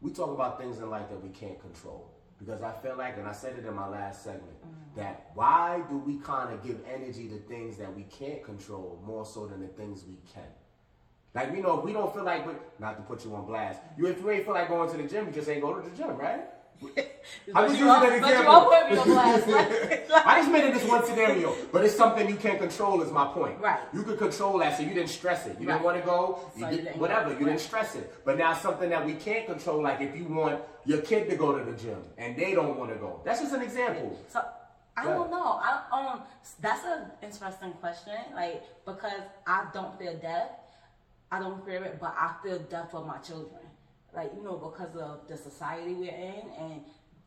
We 0.00 0.12
talk 0.12 0.30
about 0.30 0.58
things 0.58 0.78
in 0.78 0.88
life 0.88 1.10
that 1.10 1.22
we 1.22 1.28
can't 1.30 1.60
control. 1.60 2.10
Because 2.38 2.62
I 2.62 2.72
feel 2.72 2.96
like, 2.96 3.18
and 3.18 3.28
I 3.28 3.32
said 3.32 3.58
it 3.58 3.66
in 3.66 3.74
my 3.74 3.88
last 3.88 4.24
segment, 4.24 4.56
Mm-hmm. 4.60 5.00
that 5.00 5.30
why 5.34 5.82
do 5.88 5.96
we 5.98 6.16
kind 6.16 6.52
of 6.52 6.64
give 6.64 6.78
energy 6.92 7.28
to 7.28 7.36
things 7.36 7.76
that 7.76 7.94
we 7.94 8.02
can't 8.04 8.42
control 8.42 9.00
more 9.06 9.24
so 9.24 9.46
than 9.46 9.60
the 9.60 9.68
things 9.68 10.04
we 10.04 10.16
can? 10.32 10.42
Like 11.34 11.52
we 11.52 11.60
know 11.60 11.78
if 11.78 11.84
we 11.84 11.92
don't 11.92 12.12
feel 12.12 12.24
like, 12.24 12.44
not 12.80 12.96
to 12.96 13.02
put 13.02 13.24
you 13.24 13.34
on 13.34 13.46
blast, 13.46 13.80
you 13.96 14.06
if 14.06 14.20
you 14.20 14.30
ain't 14.30 14.44
feel 14.44 14.54
like 14.54 14.68
going 14.68 14.90
to 14.90 14.96
the 14.96 15.04
gym, 15.04 15.26
you 15.26 15.32
just 15.32 15.48
ain't 15.48 15.62
go 15.62 15.74
to 15.74 15.88
the 15.88 15.96
gym, 15.96 16.16
right? 16.16 16.44
I 16.82 17.52
But 17.52 17.62
was 17.64 17.72
using 17.72 17.88
all- 17.88 18.00
that 18.00 18.12
example. 18.12 18.52
all 18.52 18.70
put 18.70 18.90
me 18.90 18.96
on 18.98 19.06
blast, 19.08 19.46
like- 19.48 20.10
I 20.26 20.38
just 20.40 20.50
made 20.50 20.64
it 20.64 20.74
this 20.74 20.88
one 20.88 21.04
scenario, 21.04 21.54
but 21.72 21.84
it's 21.84 21.94
something 21.96 22.28
you 22.28 22.36
can't 22.36 22.58
control. 22.58 23.02
Is 23.02 23.12
my 23.12 23.26
point. 23.26 23.60
Right. 23.60 23.80
You 23.92 24.02
could 24.02 24.18
control 24.18 24.58
that, 24.58 24.76
so 24.76 24.82
you 24.82 24.94
didn't 24.94 25.10
stress 25.10 25.46
it. 25.46 25.60
You 25.60 25.68
Right. 25.68 25.74
didn't 25.74 25.84
want 25.84 25.98
to 26.00 26.04
go. 26.06 26.38
You 26.56 26.62
So 26.64 26.70
did, 26.70 26.76
you 26.78 26.82
didn't 26.84 26.98
whatever. 27.00 27.32
go. 27.34 27.38
You 27.38 27.44
didn't 27.46 27.60
stress 27.60 27.94
it. 27.96 28.24
But 28.24 28.38
now 28.38 28.54
something 28.54 28.88
that 28.90 29.04
we 29.04 29.14
can't 29.14 29.46
control, 29.46 29.82
like 29.82 30.00
if 30.00 30.16
you 30.16 30.24
want 30.24 30.60
your 30.86 31.02
kid 31.02 31.28
to 31.30 31.36
go 31.36 31.56
to 31.58 31.64
the 31.64 31.76
gym 31.76 32.02
and 32.18 32.36
they 32.36 32.54
don't 32.54 32.78
want 32.78 32.90
to 32.92 32.96
go. 32.96 33.20
That's 33.24 33.40
just 33.40 33.52
an 33.54 33.62
example. 33.62 34.16
So 34.28 34.42
I 34.96 35.04
Yeah. 35.04 35.14
don't 35.14 35.30
know. 35.30 35.60
I 35.62 35.82
um 35.92 36.22
that's 36.60 36.84
an 36.84 37.10
interesting 37.22 37.72
question. 37.74 38.14
Like 38.34 38.62
because 38.84 39.22
I 39.46 39.66
don't 39.74 39.98
fear 39.98 40.14
death. 40.14 40.50
I 41.32 41.38
don't 41.38 41.64
fear 41.64 41.84
it, 41.84 41.98
but 42.00 42.14
I 42.18 42.32
feel 42.42 42.58
death 42.58 42.90
for 42.90 43.04
my 43.04 43.18
children. 43.18 43.60
Like 44.14 44.32
you 44.36 44.42
know 44.42 44.56
because 44.56 44.96
of 44.96 45.28
the 45.28 45.36
society 45.36 45.94
we're 45.94 46.10
in 46.10 46.44
and 46.58 46.82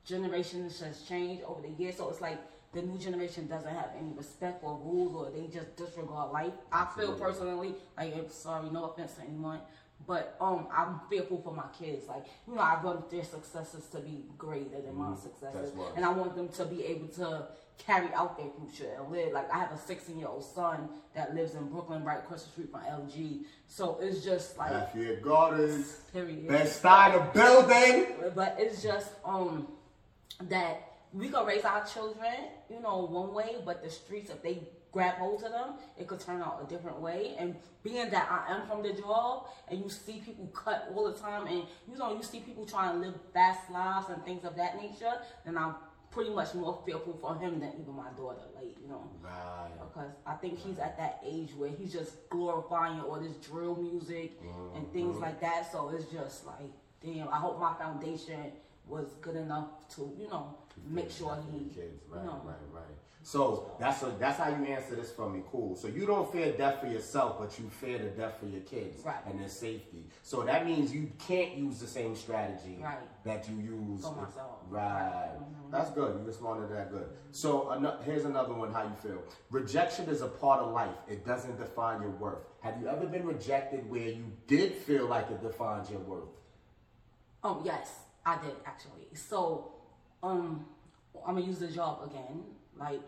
generations 0.06 0.80
has 0.82 1.02
changed 1.04 1.44
over 1.44 1.62
the 1.62 1.70
years. 1.82 1.98
So 1.98 2.10
it's 2.10 2.22
like 2.22 2.40
the 2.74 2.82
new 2.82 2.98
generation 2.98 3.48
doesn't 3.48 3.74
have 3.74 3.92
any 3.98 4.12
respect 4.16 4.64
or 4.64 4.80
rules 4.84 5.16
or 5.16 5.32
they 5.32 5.48
just 5.48 5.76
disregard 5.76 6.32
life. 6.32 6.54
I 6.72 6.88
feel 6.98 7.14
personally 7.14 7.76
like 7.98 8.16
I'm 8.16 8.30
sorry, 8.30 8.70
no 8.70 8.86
offense 8.86 9.14
to 9.14 9.22
anyone. 9.22 9.60
But 10.06 10.36
um, 10.42 10.68
I'm 10.76 11.00
fearful 11.10 11.42
for 11.42 11.54
my 11.54 11.66
kids. 11.78 12.08
Like 12.08 12.26
you 12.48 12.56
know, 12.56 12.62
I 12.62 12.82
want 12.84 13.10
their 13.10 13.24
successes 13.24 13.88
to 13.92 14.00
be 14.00 14.26
greater 14.38 14.82
than 14.82 14.96
my 14.96 15.08
Mhm. 15.12 15.22
successes, 15.22 15.72
and 15.96 16.04
I 16.06 16.10
want 16.10 16.36
them 16.36 16.50
to 16.50 16.66
be 16.66 16.84
able 16.86 17.08
to 17.16 17.48
carry 17.78 18.14
out 18.14 18.38
their 18.38 18.50
future 18.50 18.92
and 18.98 19.12
live. 19.12 19.34
Like 19.34 19.52
I 19.54 19.58
have 19.60 19.72
a 19.72 19.78
16 19.78 20.18
year 20.20 20.28
old 20.28 20.44
son 20.44 20.90
that 21.16 21.34
lives 21.36 21.56
in 21.56 21.70
Brooklyn, 21.70 22.04
right 22.04 22.20
across 22.20 22.44
the 22.44 22.50
street 22.52 22.72
from 22.72 22.82
LG. 22.82 23.46
So 23.68 23.98
it's 24.02 24.24
just 24.24 24.58
like 24.58 24.72
Lafayette 24.72 25.22
Gardens, 25.22 26.02
period. 26.12 26.48
Best 26.48 26.80
Steiner 26.80 27.22
building. 27.34 28.32
But 28.36 28.56
it's 28.60 28.84
just 28.84 29.10
um 29.26 29.68
that 30.50 30.82
we 31.14 31.30
can 31.30 31.46
raise 31.46 31.64
our 31.64 31.86
children, 31.86 32.34
you 32.70 32.80
know, 32.80 33.06
one 33.06 33.34
way, 33.34 33.56
but 33.64 33.84
the 33.84 33.90
streets, 33.90 34.32
if 34.32 34.42
they 34.42 34.68
grab 34.94 35.16
hold 35.16 35.44
of 35.44 35.52
them, 35.52 35.74
it 35.98 36.08
could 36.08 36.20
turn 36.20 36.42
out 36.42 36.64
a 36.64 36.70
different 36.70 37.02
way. 37.02 37.36
And 37.38 37.56
being 37.84 38.10
that 38.12 38.28
I 38.32 38.54
am 38.54 38.68
from 38.68 38.84
the 38.84 38.94
job, 38.94 39.48
and 39.68 39.84
you 39.84 39.90
see 39.90 40.22
people 40.24 40.48
cut 40.54 40.90
all 40.96 41.12
the 41.12 41.18
time, 41.18 41.48
and 41.48 41.64
you 41.92 41.98
know, 41.98 42.16
you 42.16 42.24
see 42.24 42.40
people 42.40 42.66
trying 42.66 42.94
to 42.94 43.08
live 43.08 43.16
fast 43.34 43.70
lives 43.72 44.08
and 44.10 44.24
things 44.24 44.46
of 44.46 44.56
that 44.56 44.82
nature, 44.82 45.14
then 45.44 45.58
I'm 45.58 45.76
pretty 46.12 46.30
much 46.30 46.54
more 46.54 46.80
fearful 46.86 47.18
for 47.20 47.36
him 47.36 47.60
than 47.60 47.74
even 47.82 47.96
my 47.96 48.10
daughter. 48.16 48.44
Like, 48.56 48.76
you 48.80 48.88
know. 48.88 49.10
Right. 49.22 49.72
Because 49.82 50.12
I 50.28 50.36
think 50.36 50.60
he's 50.60 50.78
at 50.78 50.96
that 50.98 51.20
age 51.26 51.50
where 51.58 51.72
he's 51.72 51.92
just 51.92 52.30
glorifying 52.30 53.02
all 53.02 53.20
this 53.20 53.36
drill 53.38 53.76
music 53.76 54.40
and 54.76 54.92
things 54.94 55.16
mm-hmm. 55.16 55.24
like 55.24 55.42
that. 55.42 55.72
So 55.72 55.90
it's 55.90 56.06
just 56.12 56.46
like, 56.46 56.70
damn, 57.04 57.28
I 57.30 57.38
hope 57.38 57.60
my 57.60 57.74
foundation 57.74 58.52
was 58.88 59.14
good 59.22 59.36
enough 59.36 59.88
to, 59.96 60.14
you 60.20 60.28
know, 60.28 60.58
make 60.88 61.10
sure 61.12 61.38
he, 61.52 61.66
kids. 61.66 62.04
Right, 62.10 62.22
you 62.22 62.28
know, 62.28 62.42
right, 62.44 62.56
right. 62.74 62.84
So 63.26 63.72
that's 63.80 64.04
a, 64.04 64.14
that's 64.20 64.38
how 64.38 64.50
you 64.50 64.66
answer 64.66 64.96
this 64.96 65.10
for 65.10 65.30
me. 65.30 65.42
Cool. 65.50 65.78
So 65.78 65.88
you 65.88 66.06
don't 66.06 66.30
fear 66.30 66.52
death 66.52 66.82
for 66.82 66.88
yourself, 66.88 67.40
but 67.40 67.58
you 67.58 67.70
fear 67.70 67.98
the 67.98 68.10
death 68.10 68.38
for 68.38 68.48
your 68.48 68.60
kids 68.62 69.02
Right. 69.06 69.16
and 69.26 69.40
their 69.40 69.48
safety. 69.48 70.10
So 70.24 70.44
that 70.44 70.66
means 70.66 70.94
you 70.94 71.10
can't 71.26 71.56
use 71.56 71.80
the 71.80 71.88
same 71.88 72.18
strategy 72.18 72.80
Right. 72.84 72.98
that 73.24 73.48
you 73.50 73.56
use. 73.60 74.02
For 74.02 74.12
myself. 74.14 74.60
Right. 74.68 75.38
Mhm. 75.40 75.72
That's 75.72 75.90
good. 75.92 76.20
You 76.20 76.26
responded 76.26 76.68
to 76.68 76.74
that 76.74 76.92
good. 76.92 77.08
So 77.32 77.70
ano- 77.70 77.98
here's 78.04 78.26
another 78.26 78.54
one. 78.54 78.74
How 78.74 78.84
you 78.84 78.96
feel? 78.96 79.24
Rejection 79.52 80.10
is 80.10 80.22
a 80.22 80.28
part 80.28 80.60
of 80.60 80.74
life. 80.74 80.98
It 81.08 81.26
doesn't 81.26 81.58
define 81.58 82.02
your 82.02 82.12
worth. 82.12 82.44
Have 82.60 82.82
you 82.82 82.90
ever 82.90 83.06
been 83.06 83.26
rejected 83.26 83.90
where 83.90 84.10
you 84.10 84.26
did 84.48 84.74
feel 84.74 85.06
like 85.06 85.32
it 85.32 85.42
defines 85.42 85.90
your 85.90 86.02
worth? 86.02 86.28
Oh 87.42 87.62
yes, 87.64 88.02
I 88.26 88.42
did 88.42 88.56
actually. 88.66 89.08
So, 89.14 89.74
um, 90.22 90.66
I'm 91.26 91.36
gonna 91.36 91.46
use 91.46 91.60
the 91.60 91.68
job 91.68 92.10
again. 92.10 92.44
Like, 92.78 93.02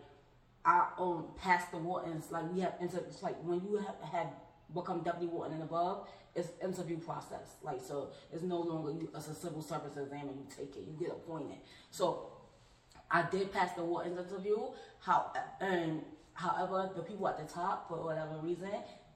I 0.64 0.88
um 0.98 1.26
passed 1.36 1.70
the 1.70 1.78
wardens. 1.78 2.30
Like 2.30 2.52
we 2.52 2.60
have 2.60 2.74
inter. 2.80 2.98
It's 2.98 3.22
like 3.22 3.36
when 3.42 3.62
you 3.64 3.76
have, 3.76 3.96
have 4.12 4.28
become 4.74 5.02
deputy 5.02 5.26
warden 5.26 5.54
and 5.54 5.62
above, 5.62 6.08
it's 6.34 6.48
interview 6.62 6.98
process. 6.98 7.56
Like 7.62 7.80
so, 7.80 8.10
it's 8.32 8.42
no 8.42 8.60
longer 8.60 8.90
you. 8.90 9.08
It's 9.14 9.28
a 9.28 9.34
civil 9.34 9.62
service 9.62 9.96
exam 9.96 10.28
and 10.28 10.38
you 10.38 10.46
take 10.54 10.76
it. 10.76 10.84
You 10.86 10.96
get 10.98 11.10
appointed. 11.10 11.58
So, 11.90 12.32
I 13.10 13.22
did 13.30 13.52
pass 13.52 13.72
the 13.74 13.84
wardens 13.84 14.18
interview. 14.18 14.58
How 15.00 15.32
and 15.60 16.02
however, 16.34 16.90
the 16.94 17.02
people 17.02 17.28
at 17.28 17.38
the 17.38 17.52
top, 17.52 17.88
for 17.88 18.02
whatever 18.02 18.36
reason, 18.42 18.70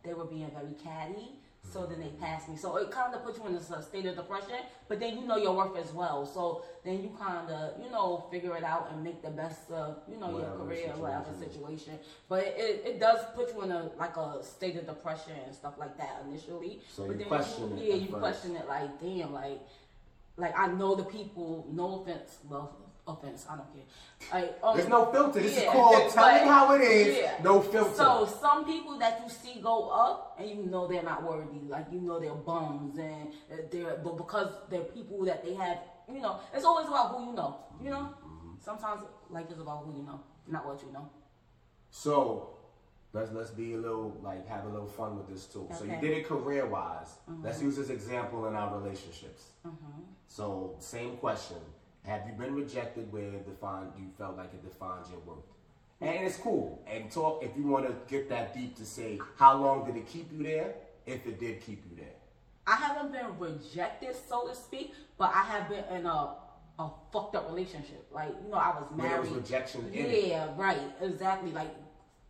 they 0.04 0.14
were 0.14 0.25
being 0.25 0.50
very 0.50 0.75
catty. 0.83 1.39
So 1.62 1.87
then 1.87 2.00
they 2.00 2.09
passed 2.21 2.49
me. 2.49 2.57
So 2.57 2.76
it 2.79 2.90
kind 2.90 3.14
of 3.14 3.25
puts 3.25 3.38
you 3.38 3.47
in 3.47 3.55
a 3.55 3.83
state 3.83 4.07
of 4.07 4.17
depression. 4.17 4.57
But 4.88 4.99
then 4.99 5.17
you 5.19 5.25
know 5.26 5.37
your 5.37 5.55
worth 5.55 5.76
as 5.76 5.93
well. 5.93 6.26
So 6.26 6.64
then 6.85 7.02
you 7.02 7.17
kind 7.21 7.49
of 7.50 7.81
you 7.83 7.90
know 7.90 8.26
figure 8.31 8.57
it 8.57 8.64
out 8.64 8.90
and 8.93 9.05
make 9.05 9.23
the 9.23 9.31
best 9.31 9.71
of 9.71 9.99
you 10.11 10.17
know 10.19 10.29
Whatever 10.29 10.57
your 10.57 10.67
career, 10.67 10.93
whatever 10.97 11.26
situation. 11.38 11.52
situation. 11.52 11.99
But 12.29 12.45
it, 12.57 12.83
it 12.85 13.00
does 13.00 13.21
put 13.37 13.55
you 13.55 13.62
in 13.62 13.71
a 13.71 13.90
like 13.99 14.17
a 14.17 14.43
state 14.43 14.76
of 14.76 14.87
depression 14.87 15.35
and 15.47 15.55
stuff 15.55 15.75
like 15.79 15.97
that 15.99 16.25
initially. 16.29 16.81
So 16.93 17.05
but 17.07 17.12
you 17.12 17.19
then 17.19 17.29
question 17.29 17.79
it 17.79 17.85
yeah, 17.85 17.95
you 17.95 18.09
first. 18.09 18.19
question 18.21 18.57
it 18.57 18.67
like 18.67 19.00
damn, 19.00 19.33
like 19.33 19.61
like 20.37 20.59
I 20.59 20.67
know 20.69 20.95
the 20.97 21.05
people. 21.05 21.69
No 21.71 22.00
offense, 22.02 22.38
well, 22.49 22.75
offense. 23.12 23.47
I 23.50 23.57
don't 23.57 23.71
care. 23.75 23.87
Like, 24.33 24.59
um, 24.62 24.76
There's 24.76 24.88
no 24.88 25.07
filter. 25.12 25.40
This 25.40 25.57
yeah, 25.57 25.62
is 25.69 25.73
called 25.73 26.12
telling 26.12 26.49
how 26.49 26.75
it 26.75 26.83
is. 26.83 27.17
yeah. 27.19 27.35
No 27.43 27.61
filter. 27.61 27.95
So 27.95 28.26
some 28.40 28.64
people 28.64 28.99
that 28.99 29.21
you 29.25 29.31
see 29.31 29.61
go 29.61 29.90
up, 29.90 30.37
and 30.38 30.49
you 30.49 30.67
know 30.67 30.87
they're 30.87 31.02
not 31.02 31.23
worthy. 31.23 31.61
Like 31.69 31.87
you 31.93 32.00
know 32.00 32.19
they're 32.21 32.35
bums, 32.35 32.99
and 32.99 33.29
they're 33.71 33.97
but 34.05 34.17
because 34.17 34.49
they're 34.71 34.88
people 34.97 35.25
that 35.25 35.45
they 35.45 35.55
have. 35.55 35.79
You 36.12 36.21
know, 36.21 36.40
it's 36.55 36.64
always 36.64 36.88
about 36.88 37.14
who 37.14 37.26
you 37.26 37.33
know. 37.35 37.57
You 37.83 37.90
know, 37.90 38.05
Mm-hmm. 38.26 38.55
sometimes 38.61 39.02
life 39.31 39.47
is 39.50 39.61
about 39.61 39.85
who 39.85 39.97
you 39.99 40.02
know, 40.05 40.21
not 40.49 40.67
what 40.67 40.83
you 40.83 40.93
know. 40.93 41.09
So 41.90 42.50
let's 43.12 43.31
let's 43.33 43.50
be 43.50 43.75
a 43.75 43.76
little 43.79 44.17
like 44.23 44.47
have 44.49 44.64
a 44.64 44.69
little 44.69 44.87
fun 44.88 45.17
with 45.17 45.29
this 45.29 45.47
too. 45.47 45.69
So 45.79 45.85
you 45.85 45.97
did 46.00 46.11
it 46.19 46.26
career 46.26 46.67
wise. 46.67 47.11
Let's 47.43 47.62
use 47.62 47.76
this 47.76 47.90
example 47.90 48.47
in 48.49 48.55
our 48.55 48.76
relationships. 48.79 49.43
So 50.29 50.75
same 50.79 51.17
question: 51.17 51.57
Have 52.04 52.23
you 52.26 52.33
been 52.33 52.54
rejected 52.54 53.12
where 53.12 53.25
it 53.25 53.47
defined 53.47 53.92
you 53.99 54.07
felt 54.19 54.37
like 54.37 54.52
it 54.54 54.64
defines 54.64 55.11
your 55.11 55.21
worth? 55.21 55.45
And 56.00 56.26
it's 56.26 56.37
cool. 56.37 56.83
And 56.87 57.11
talk 57.11 57.42
if 57.42 57.50
you 57.57 57.66
want 57.66 57.87
to 57.87 57.95
get 58.09 58.28
that 58.30 58.54
deep 58.54 58.76
to 58.76 58.87
say 58.87 59.19
how 59.37 59.57
long 59.57 59.85
did 59.85 59.97
it 59.97 60.07
keep 60.07 60.33
you 60.33 60.42
there? 60.42 60.75
If 61.07 61.26
it 61.26 61.38
did 61.38 61.61
keep 61.61 61.85
you 61.90 61.97
there. 61.97 62.14
I 62.66 62.76
haven't 62.76 63.12
been 63.12 63.38
rejected, 63.38 64.14
so 64.28 64.47
to 64.47 64.54
speak, 64.54 64.95
but 65.19 65.30
I 65.35 65.42
have 65.42 65.69
been 65.69 65.85
in 65.95 66.07
a 66.07 66.35
a 66.78 66.88
fucked 67.12 67.37
up 67.37 67.49
relationship. 67.50 68.07
Like 68.11 68.30
you 68.45 68.50
know, 68.50 68.57
I 68.57 68.71
was 68.71 68.87
Where 68.92 69.09
there 69.09 69.16
married. 69.19 69.30
was 69.33 69.38
rejection. 69.42 69.90
Yeah, 69.92 70.49
right, 70.57 70.80
exactly. 71.02 71.52
Like 71.52 71.75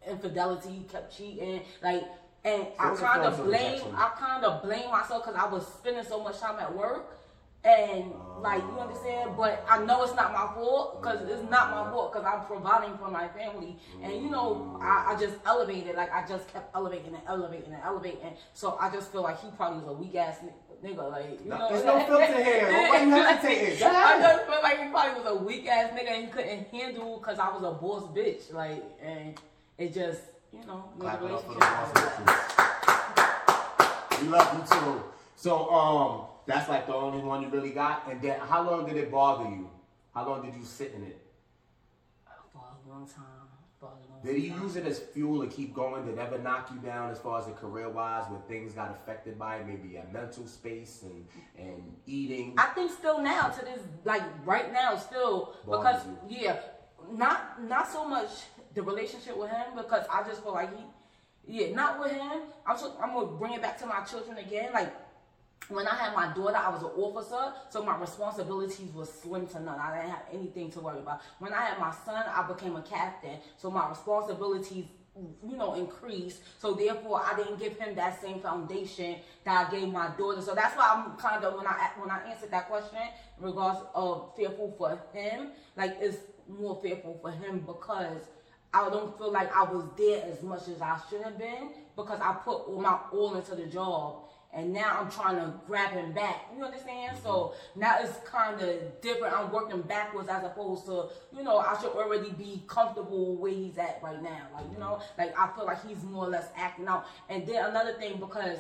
infidelity, 0.09 0.87
kept 0.91 1.17
cheating, 1.17 1.63
like. 1.83 2.05
And 2.43 2.67
I 2.79 2.89
Those 2.89 3.03
are 3.03 3.19
kind 3.19 3.23
of 3.27 3.45
blame. 3.45 3.83
I 3.95 4.09
kind 4.19 4.45
of 4.47 4.63
blame 4.63 4.91
myself 4.91 5.27
because 5.27 5.39
I 5.39 5.47
was 5.47 5.67
spending 5.67 6.05
so 6.05 6.25
much 6.25 6.39
time 6.41 6.59
at 6.59 6.75
work, 6.75 7.19
and 7.65 8.13
like 8.41 8.63
you 8.63 8.79
understand. 8.81 9.33
But 9.37 9.65
I 9.69 9.85
know 9.85 10.03
it's 10.03 10.15
not 10.15 10.33
my 10.33 10.53
fault 10.55 11.01
because 11.03 11.29
it's 11.29 11.49
not 11.51 11.71
my 11.71 11.91
fault 11.91 12.13
because 12.13 12.27
I'm 12.27 12.45
providing 12.47 12.97
for 12.99 13.11
my 13.11 13.29
family, 13.29 13.77
and 14.03 14.13
you 14.23 14.31
know 14.31 14.79
I, 14.81 15.15
I 15.15 15.21
just 15.21 15.37
elevated, 15.47 15.97
like 15.97 16.13
I 16.13 16.27
just 16.27 16.51
kept 16.53 16.75
elevating 16.75 17.15
and 17.15 17.23
elevating 17.29 17.73
and 17.73 17.83
elevating. 17.85 18.33
So 18.55 18.77
I 18.81 18.91
just 18.91 19.13
feel 19.13 19.23
like 19.23 19.41
he 19.41 19.49
probably 19.57 19.81
was 19.81 19.89
a 19.89 19.93
weak 19.93 20.15
ass 20.15 20.39
nigga, 20.83 21.11
like 21.11 21.39
you 21.45 21.51
No, 21.51 21.59
know. 21.59 21.69
there's 21.69 21.85
no 21.85 22.01
filter 22.07 22.43
here. 22.43 22.67
Why 22.89 23.03
you 23.03 23.11
hesitating? 23.11 23.83
I 23.87 24.19
just 24.21 24.47
feel 24.47 24.61
like 24.63 24.79
he 24.83 24.89
probably 24.89 25.23
was 25.23 25.31
a 25.33 25.35
weak 25.45 25.67
ass 25.69 25.91
nigga 25.93 26.11
and 26.11 26.25
he 26.25 26.31
couldn't 26.31 26.69
handle 26.69 27.19
because 27.19 27.39
I 27.39 27.49
was 27.51 27.63
a 27.63 27.73
boss 27.73 28.05
bitch, 28.17 28.51
like, 28.55 28.83
and 29.03 29.39
it 29.77 29.93
just 29.93 30.23
you 30.53 30.65
know 30.67 30.85
Clap 30.99 31.23
it 31.23 31.31
up 31.31 31.45
for 31.47 31.53
the 31.55 31.61
boss. 31.61 31.93
We 34.23 34.29
love 34.29 34.55
you 34.55 34.65
too. 34.79 35.03
So 35.37 35.71
um, 35.71 36.25
that's 36.51 36.69
like 36.69 36.87
the 36.87 36.95
only 36.95 37.23
one 37.23 37.43
you 37.43 37.49
really 37.49 37.71
got. 37.71 38.11
And 38.11 38.21
then, 38.21 38.41
how 38.41 38.69
long 38.69 38.87
did 38.87 38.97
it 38.97 39.11
bother 39.11 39.49
you? 39.49 39.71
How 40.15 40.29
long 40.29 40.45
did 40.45 40.55
you 40.55 40.65
sit 40.65 40.93
in 40.95 41.05
it? 41.05 41.21
For 42.53 42.59
a 42.59 42.91
long 42.91 43.07
time. 43.07 43.25
A 43.83 43.87
long 43.87 44.21
Did 44.23 44.37
he 44.37 44.51
time. 44.51 44.63
use 44.63 44.77
it 44.77 44.85
as 44.85 44.99
fuel 44.99 45.41
to 45.41 45.49
keep 45.49 45.73
going? 45.75 46.05
Did 46.05 46.19
it 46.19 46.21
ever 46.21 46.37
knock 46.37 46.71
you 46.71 46.79
down 46.81 47.11
as 47.11 47.19
far 47.19 47.39
as 47.41 47.47
the 47.47 47.53
career 47.53 47.89
wise, 47.89 48.25
where 48.29 48.41
things 48.47 48.75
got 48.75 48.91
affected 48.91 49.39
by 49.39 49.57
it, 49.57 49.67
maybe 49.67 49.97
a 49.97 50.05
mental 50.13 50.47
space 50.47 51.03
and 51.03 51.25
and 51.59 51.97
eating? 52.05 52.55
I 52.59 52.67
think 52.67 52.91
still 52.91 53.23
now 53.23 53.49
to 53.49 53.65
this 53.65 53.81
like 54.05 54.23
right 54.45 54.71
now 54.71 54.97
still 54.97 55.55
because 55.65 56.05
Bothers 56.05 56.19
yeah, 56.29 56.57
not 57.11 57.63
not 57.63 57.91
so 57.91 58.07
much 58.07 58.29
the 58.75 58.83
relationship 58.83 59.35
with 59.39 59.49
him 59.49 59.69
because 59.75 60.05
I 60.13 60.25
just 60.29 60.43
feel 60.43 60.53
like 60.53 60.77
he 60.77 60.85
yeah 61.47 61.75
not 61.75 61.99
with 62.01 62.13
him. 62.13 62.43
I'm 62.67 62.77
so, 62.77 62.95
I'm 63.03 63.15
gonna 63.15 63.29
bring 63.29 63.55
it 63.55 63.63
back 63.63 63.79
to 63.79 63.87
my 63.87 64.01
children 64.01 64.37
again 64.37 64.75
like. 64.75 64.93
When 65.71 65.87
I 65.87 65.95
had 65.95 66.15
my 66.15 66.33
daughter, 66.35 66.57
I 66.57 66.71
was 66.71 66.83
an 66.83 66.91
officer, 66.97 67.53
so 67.71 67.85
my 67.85 67.97
responsibilities 67.97 68.93
were 68.93 69.07
slim 69.07 69.47
to 69.49 69.61
none. 69.61 69.79
I 69.79 69.97
didn't 70.01 70.11
have 70.11 70.27
anything 70.33 70.71
to 70.73 70.81
worry 70.81 70.99
about. 70.99 71.21
When 71.39 71.53
I 71.53 71.63
had 71.63 71.79
my 71.79 71.95
son, 72.05 72.25
I 72.27 72.47
became 72.47 72.75
a 72.75 72.83
captain, 72.83 73.39
so 73.57 73.71
my 73.71 73.89
responsibilities, 73.89 74.87
you 75.17 75.57
know, 75.57 75.75
increased. 75.75 76.43
So 76.59 76.75
therefore, 76.75 77.23
I 77.25 77.37
didn't 77.37 77.61
give 77.61 77.79
him 77.79 77.95
that 77.95 78.21
same 78.21 78.41
foundation 78.41 79.17
that 79.45 79.69
I 79.69 79.71
gave 79.71 79.89
my 79.93 80.09
daughter. 80.19 80.43
So 80.43 80.57
that's 80.57 80.77
why 80.77 80.91
I'm 80.93 81.17
kind 81.17 81.45
of 81.45 81.55
when 81.55 81.67
I 81.67 81.91
when 81.99 82.11
I 82.11 82.19
answered 82.31 82.51
that 82.51 82.69
question 82.69 82.99
in 83.39 83.45
regards 83.45 83.79
of 83.95 84.35
fearful 84.37 84.75
for 84.77 85.01
him, 85.17 85.51
like 85.77 85.97
it's 86.01 86.19
more 86.49 86.81
fearful 86.83 87.19
for 87.23 87.31
him 87.31 87.61
because 87.61 88.23
I 88.73 88.89
don't 88.89 89.17
feel 89.19 89.33
like 89.33 89.55
I 89.55 89.65
was 89.65 89.85
there 89.97 90.25
as 90.25 90.43
much 90.43 90.69
as 90.69 90.81
I 90.81 90.99
should 91.09 91.23
have 91.23 91.39
been 91.39 91.71
because 91.97 92.21
I 92.21 92.33
put 92.45 92.67
all 92.69 92.81
my 92.81 92.99
all 93.13 93.37
into 93.37 93.55
the 93.55 93.67
job. 93.67 94.25
And 94.53 94.73
now 94.73 94.99
I'm 95.01 95.11
trying 95.11 95.37
to 95.37 95.53
grab 95.67 95.93
him 95.93 96.13
back. 96.13 96.47
You 96.57 96.65
understand? 96.65 97.17
So 97.23 97.55
now 97.77 97.99
it's 98.01 98.19
kind 98.29 98.61
of 98.61 99.01
different. 99.01 99.33
I'm 99.33 99.53
working 99.53 99.81
backwards 99.83 100.29
as 100.29 100.43
opposed 100.43 100.87
to, 100.87 101.09
you 101.37 101.45
know, 101.45 101.59
I 101.59 101.81
should 101.81 101.93
already 101.93 102.31
be 102.31 102.65
comfortable 102.67 103.37
where 103.37 103.53
he's 103.53 103.79
at 103.79 104.01
right 104.03 104.21
now. 104.21 104.49
Like, 104.53 104.65
you 104.73 104.79
know, 104.79 105.01
like 105.17 105.39
I 105.39 105.49
feel 105.55 105.67
like 105.67 105.87
he's 105.87 106.03
more 106.03 106.25
or 106.25 106.31
less 106.31 106.49
acting 106.57 106.89
out. 106.89 107.07
And 107.29 107.47
then 107.47 107.65
another 107.67 107.93
thing, 107.93 108.19
because 108.19 108.59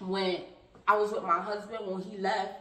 when 0.00 0.40
I 0.88 0.96
was 0.96 1.12
with 1.12 1.22
my 1.22 1.40
husband, 1.40 1.86
when 1.86 2.00
he 2.00 2.16
left, 2.16 2.54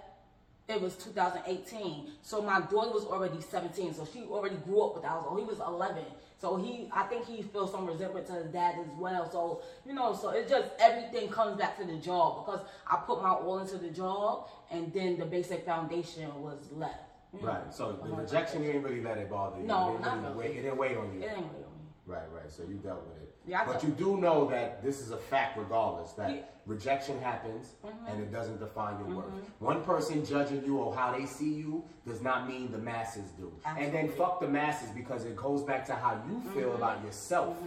it 0.72 0.82
was 0.82 0.96
2018. 0.96 2.08
So 2.22 2.42
my 2.42 2.62
daughter 2.62 2.92
was 2.92 3.06
already 3.06 3.42
17. 3.42 3.94
So 3.94 4.08
she 4.12 4.24
already 4.24 4.56
grew 4.58 4.82
up 4.84 4.96
with 4.96 5.06
us. 5.06 5.24
He 5.38 5.44
was 5.44 5.60
11. 5.60 6.04
So 6.40 6.56
he, 6.56 6.90
I 6.92 7.04
think 7.04 7.26
he 7.26 7.44
feels 7.44 7.72
some 7.72 7.86
resentment 7.86 8.26
to 8.28 8.34
his 8.34 8.48
dad 8.48 8.76
as 8.80 8.88
well. 8.98 9.30
So, 9.32 9.62
you 9.86 9.94
know, 9.94 10.16
so 10.16 10.30
it 10.30 10.50
just, 10.50 10.72
everything 10.80 11.30
comes 11.30 11.58
back 11.58 11.78
to 11.78 11.86
the 11.86 11.98
job 11.98 12.46
because 12.46 12.62
I 12.90 12.96
put 13.06 13.22
my 13.22 13.30
all 13.30 13.60
into 13.60 13.78
the 13.78 13.90
job 13.90 14.50
and 14.72 14.92
then 14.92 15.20
the 15.20 15.26
basic 15.26 15.66
foundation 15.66 16.34
was 16.42 16.58
left. 16.72 16.96
you 17.34 17.42
know. 17.42 17.48
Right. 17.48 17.74
So 17.74 18.00
the 18.04 18.10
rejection 18.16 18.64
didn't 18.64 18.82
really 18.84 19.02
let 19.02 19.18
it 19.20 19.30
bother 19.30 19.60
you. 19.62 19.68
No, 19.68 19.96
it 19.96 20.04
didn't 20.04 20.24
not 20.24 20.36
really 20.36 20.36
really. 20.36 20.38
weigh, 20.50 20.58
it 20.58 20.62
didn't 20.64 20.78
weigh 20.78 20.96
on 20.96 21.14
you. 21.14 21.22
It 21.22 21.26
ain't 21.26 21.52
really 21.52 21.66
on 21.66 21.78
me. 21.78 21.92
Right, 22.08 22.32
right. 22.34 22.52
So 22.52 22.64
you 22.64 22.76
dealt 22.76 23.06
with 23.08 23.22
it. 23.22 23.31
Yeah, 23.48 23.66
but 23.66 23.84
you 23.84 23.90
do 23.90 24.18
know 24.18 24.48
that 24.50 24.84
this 24.84 25.00
is 25.02 25.12
a 25.12 25.18
fact 25.18 25.58
regardless, 25.58 26.12
that 26.14 26.30
Yeah. 26.30 26.36
Mm-hmm. 26.38 26.72
rejection 26.72 27.20
happens 27.22 27.74
and 28.08 28.22
it 28.22 28.32
doesn't 28.32 28.60
define 28.60 29.00
your 29.00 29.18
worth. 29.18 29.34
One 29.60 29.84
person 29.84 30.24
judging 30.24 30.64
you 30.64 30.78
or 30.78 30.94
how 30.96 31.12
they 31.18 31.26
see 31.26 31.52
you 31.54 31.84
does 32.06 32.22
not 32.22 32.48
mean 32.48 32.72
the 32.72 32.78
masses 32.78 33.32
do. 33.32 33.52
And 33.66 33.92
then 33.94 34.08
Mm-hmm. 34.10 34.18
fuck 34.18 34.40
the 34.40 34.48
masses 34.48 34.90
because 34.92 35.26
it 35.26 35.36
goes 35.36 35.64
back 35.64 35.86
to 35.88 35.94
how 35.96 36.22
you 36.30 36.42
feel 36.52 36.76
about 36.76 37.04
yourself. 37.04 37.58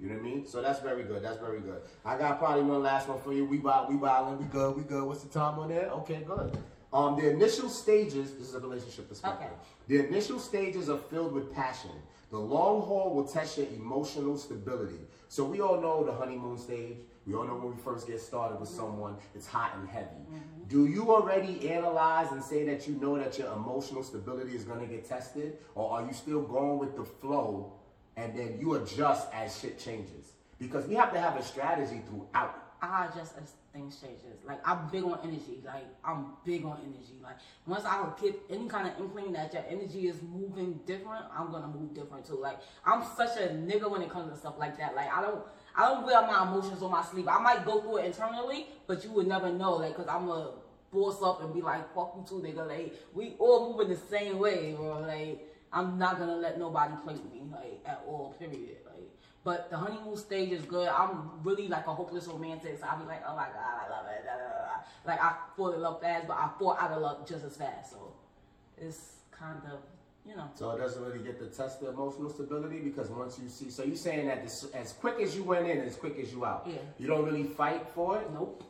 You 0.00 0.08
know 0.08 0.14
what 0.16 0.20
I 0.20 0.24
mean? 0.24 0.46
So 0.46 0.60
that's 0.60 0.80
very 0.80 1.04
good. 1.04 1.22
That's 1.22 1.38
very 1.38 1.60
good. 1.60 1.82
I 2.04 2.18
got 2.18 2.40
probably 2.40 2.64
one 2.64 2.82
last 2.82 3.08
one 3.08 3.20
for 3.20 3.32
you. 3.32 3.44
We 3.44 3.58
wild, 3.58 3.88
we 3.88 3.94
wildin', 3.94 4.38
we 4.38 4.44
good, 4.46 4.76
we 4.76 4.82
good. 4.82 5.04
What's 5.04 5.22
the 5.22 5.28
time 5.28 5.60
on 5.60 5.68
there? 5.68 5.88
Okay, 6.00 6.24
good. 6.26 6.58
Um, 6.92 7.16
the 7.16 7.30
initial 7.30 7.68
stages, 7.68 8.32
this 8.34 8.48
is 8.48 8.54
a 8.56 8.60
relationship 8.60 9.08
perspective. 9.08 9.46
Okay. 9.46 9.56
The 9.86 10.08
initial 10.08 10.40
stages 10.40 10.90
are 10.90 10.98
filled 10.98 11.32
with 11.32 11.54
passion. 11.54 11.90
The 12.32 12.38
long 12.38 12.80
haul 12.80 13.14
will 13.14 13.24
test 13.24 13.58
your 13.58 13.66
emotional 13.76 14.38
stability. 14.38 14.98
So 15.28 15.44
we 15.44 15.60
all 15.60 15.78
know 15.78 16.02
the 16.02 16.12
honeymoon 16.12 16.56
stage. 16.56 16.96
We 17.26 17.34
all 17.34 17.44
know 17.44 17.56
when 17.56 17.76
we 17.76 17.82
first 17.82 18.06
get 18.06 18.22
started 18.22 18.58
with 18.58 18.70
someone, 18.70 19.16
it's 19.34 19.46
hot 19.46 19.74
and 19.78 19.86
heavy. 19.86 20.06
Mm-hmm. 20.06 20.64
Do 20.66 20.86
you 20.86 21.12
already 21.12 21.68
analyze 21.68 22.32
and 22.32 22.42
say 22.42 22.64
that 22.64 22.88
you 22.88 22.94
know 22.94 23.18
that 23.18 23.38
your 23.38 23.52
emotional 23.52 24.02
stability 24.02 24.56
is 24.56 24.64
going 24.64 24.80
to 24.80 24.86
get 24.86 25.06
tested? 25.06 25.58
Or 25.74 25.90
are 25.90 26.06
you 26.06 26.14
still 26.14 26.40
going 26.40 26.78
with 26.78 26.96
the 26.96 27.04
flow 27.04 27.74
and 28.16 28.34
then 28.34 28.56
you 28.58 28.76
adjust 28.76 29.28
as 29.34 29.60
shit 29.60 29.78
changes? 29.78 30.32
Because 30.58 30.86
we 30.86 30.94
have 30.94 31.12
to 31.12 31.20
have 31.20 31.36
a 31.36 31.42
strategy 31.42 32.00
throughout. 32.08 32.71
I 32.82 33.06
adjust 33.06 33.34
as 33.40 33.52
things 33.72 33.96
changes. 34.00 34.44
Like 34.44 34.58
I'm 34.66 34.88
big 34.90 35.04
on 35.04 35.20
energy. 35.22 35.62
Like 35.64 35.86
I'm 36.04 36.32
big 36.44 36.64
on 36.64 36.78
energy. 36.82 37.20
Like 37.22 37.36
once 37.64 37.84
I 37.84 38.04
get 38.20 38.34
any 38.50 38.68
kind 38.68 38.88
of 38.88 38.98
inkling 38.98 39.32
that 39.34 39.54
your 39.54 39.64
energy 39.68 40.08
is 40.08 40.16
moving 40.20 40.80
different, 40.84 41.26
I'm 41.36 41.52
gonna 41.52 41.68
move 41.68 41.94
different 41.94 42.26
too. 42.26 42.40
Like 42.40 42.58
I'm 42.84 43.04
such 43.16 43.38
a 43.38 43.50
nigga 43.50 43.88
when 43.88 44.02
it 44.02 44.10
comes 44.10 44.32
to 44.32 44.36
stuff 44.36 44.54
like 44.58 44.76
that. 44.78 44.96
Like 44.96 45.12
I 45.12 45.22
don't, 45.22 45.44
I 45.76 45.88
don't 45.88 46.04
wear 46.04 46.20
my 46.22 46.42
emotions 46.42 46.82
on 46.82 46.90
my 46.90 47.04
sleeve. 47.04 47.28
I 47.28 47.38
might 47.38 47.64
go 47.64 47.80
through 47.80 47.98
it 47.98 48.06
internally, 48.06 48.66
but 48.88 49.04
you 49.04 49.12
would 49.12 49.28
never 49.28 49.52
know. 49.52 49.74
Like 49.74 49.94
cause 49.94 50.08
I'm 50.08 50.28
a 50.28 50.54
boss 50.92 51.22
up 51.22 51.40
and 51.40 51.54
be 51.54 51.62
like, 51.62 51.94
fuck 51.94 52.16
you 52.16 52.24
too, 52.28 52.44
nigga. 52.44 52.66
Like 52.66 52.96
we 53.14 53.36
all 53.38 53.70
moving 53.70 53.90
the 53.90 54.00
same 54.10 54.40
way, 54.40 54.72
bro. 54.72 55.02
Like 55.02 55.48
I'm 55.72 55.98
not 55.98 56.18
gonna 56.18 56.36
let 56.36 56.58
nobody 56.58 56.94
play 57.04 57.14
with 57.14 57.32
me, 57.32 57.42
like 57.52 57.80
at 57.86 58.02
all. 58.08 58.34
Period. 58.40 58.78
Like. 58.84 58.91
But 59.44 59.70
the 59.70 59.76
honeymoon 59.76 60.16
stage 60.16 60.52
is 60.52 60.64
good. 60.64 60.88
I'm 60.88 61.30
really 61.42 61.66
like 61.66 61.86
a 61.88 61.94
hopeless 61.94 62.28
romantic, 62.28 62.78
so 62.78 62.86
I'll 62.88 62.98
be 62.98 63.06
like, 63.06 63.22
oh 63.26 63.34
my 63.34 63.46
god, 63.46 63.86
I 63.86 63.90
love 63.90 64.06
it. 64.06 64.24
Like 65.04 65.20
I 65.20 65.34
fall 65.56 65.72
in 65.72 65.80
love 65.80 66.00
fast, 66.00 66.28
but 66.28 66.36
I 66.36 66.48
fall 66.58 66.76
out 66.78 66.92
of 66.92 67.02
love 67.02 67.28
just 67.28 67.44
as 67.44 67.56
fast. 67.56 67.90
So 67.90 68.12
it's 68.78 69.16
kind 69.32 69.60
of, 69.72 69.80
you 70.24 70.36
know. 70.36 70.48
So 70.54 70.70
it 70.70 70.78
doesn't 70.78 71.02
really 71.04 71.24
get 71.24 71.40
to 71.40 71.46
test 71.46 71.80
the 71.80 71.88
emotional 71.88 72.30
stability 72.30 72.78
because 72.78 73.08
once 73.10 73.38
you 73.42 73.48
see, 73.48 73.68
so 73.70 73.82
you're 73.82 73.96
saying 73.96 74.28
that 74.28 74.44
this, 74.44 74.64
as 74.74 74.92
quick 74.92 75.18
as 75.20 75.34
you 75.34 75.42
went 75.42 75.66
in, 75.66 75.78
as 75.78 75.96
quick 75.96 76.18
as 76.20 76.32
you 76.32 76.44
out. 76.44 76.64
Yeah. 76.68 76.76
You 76.98 77.08
don't 77.08 77.24
really 77.24 77.42
fight 77.42 77.84
for 77.94 78.20
it. 78.20 78.30
Nope. 78.32 78.62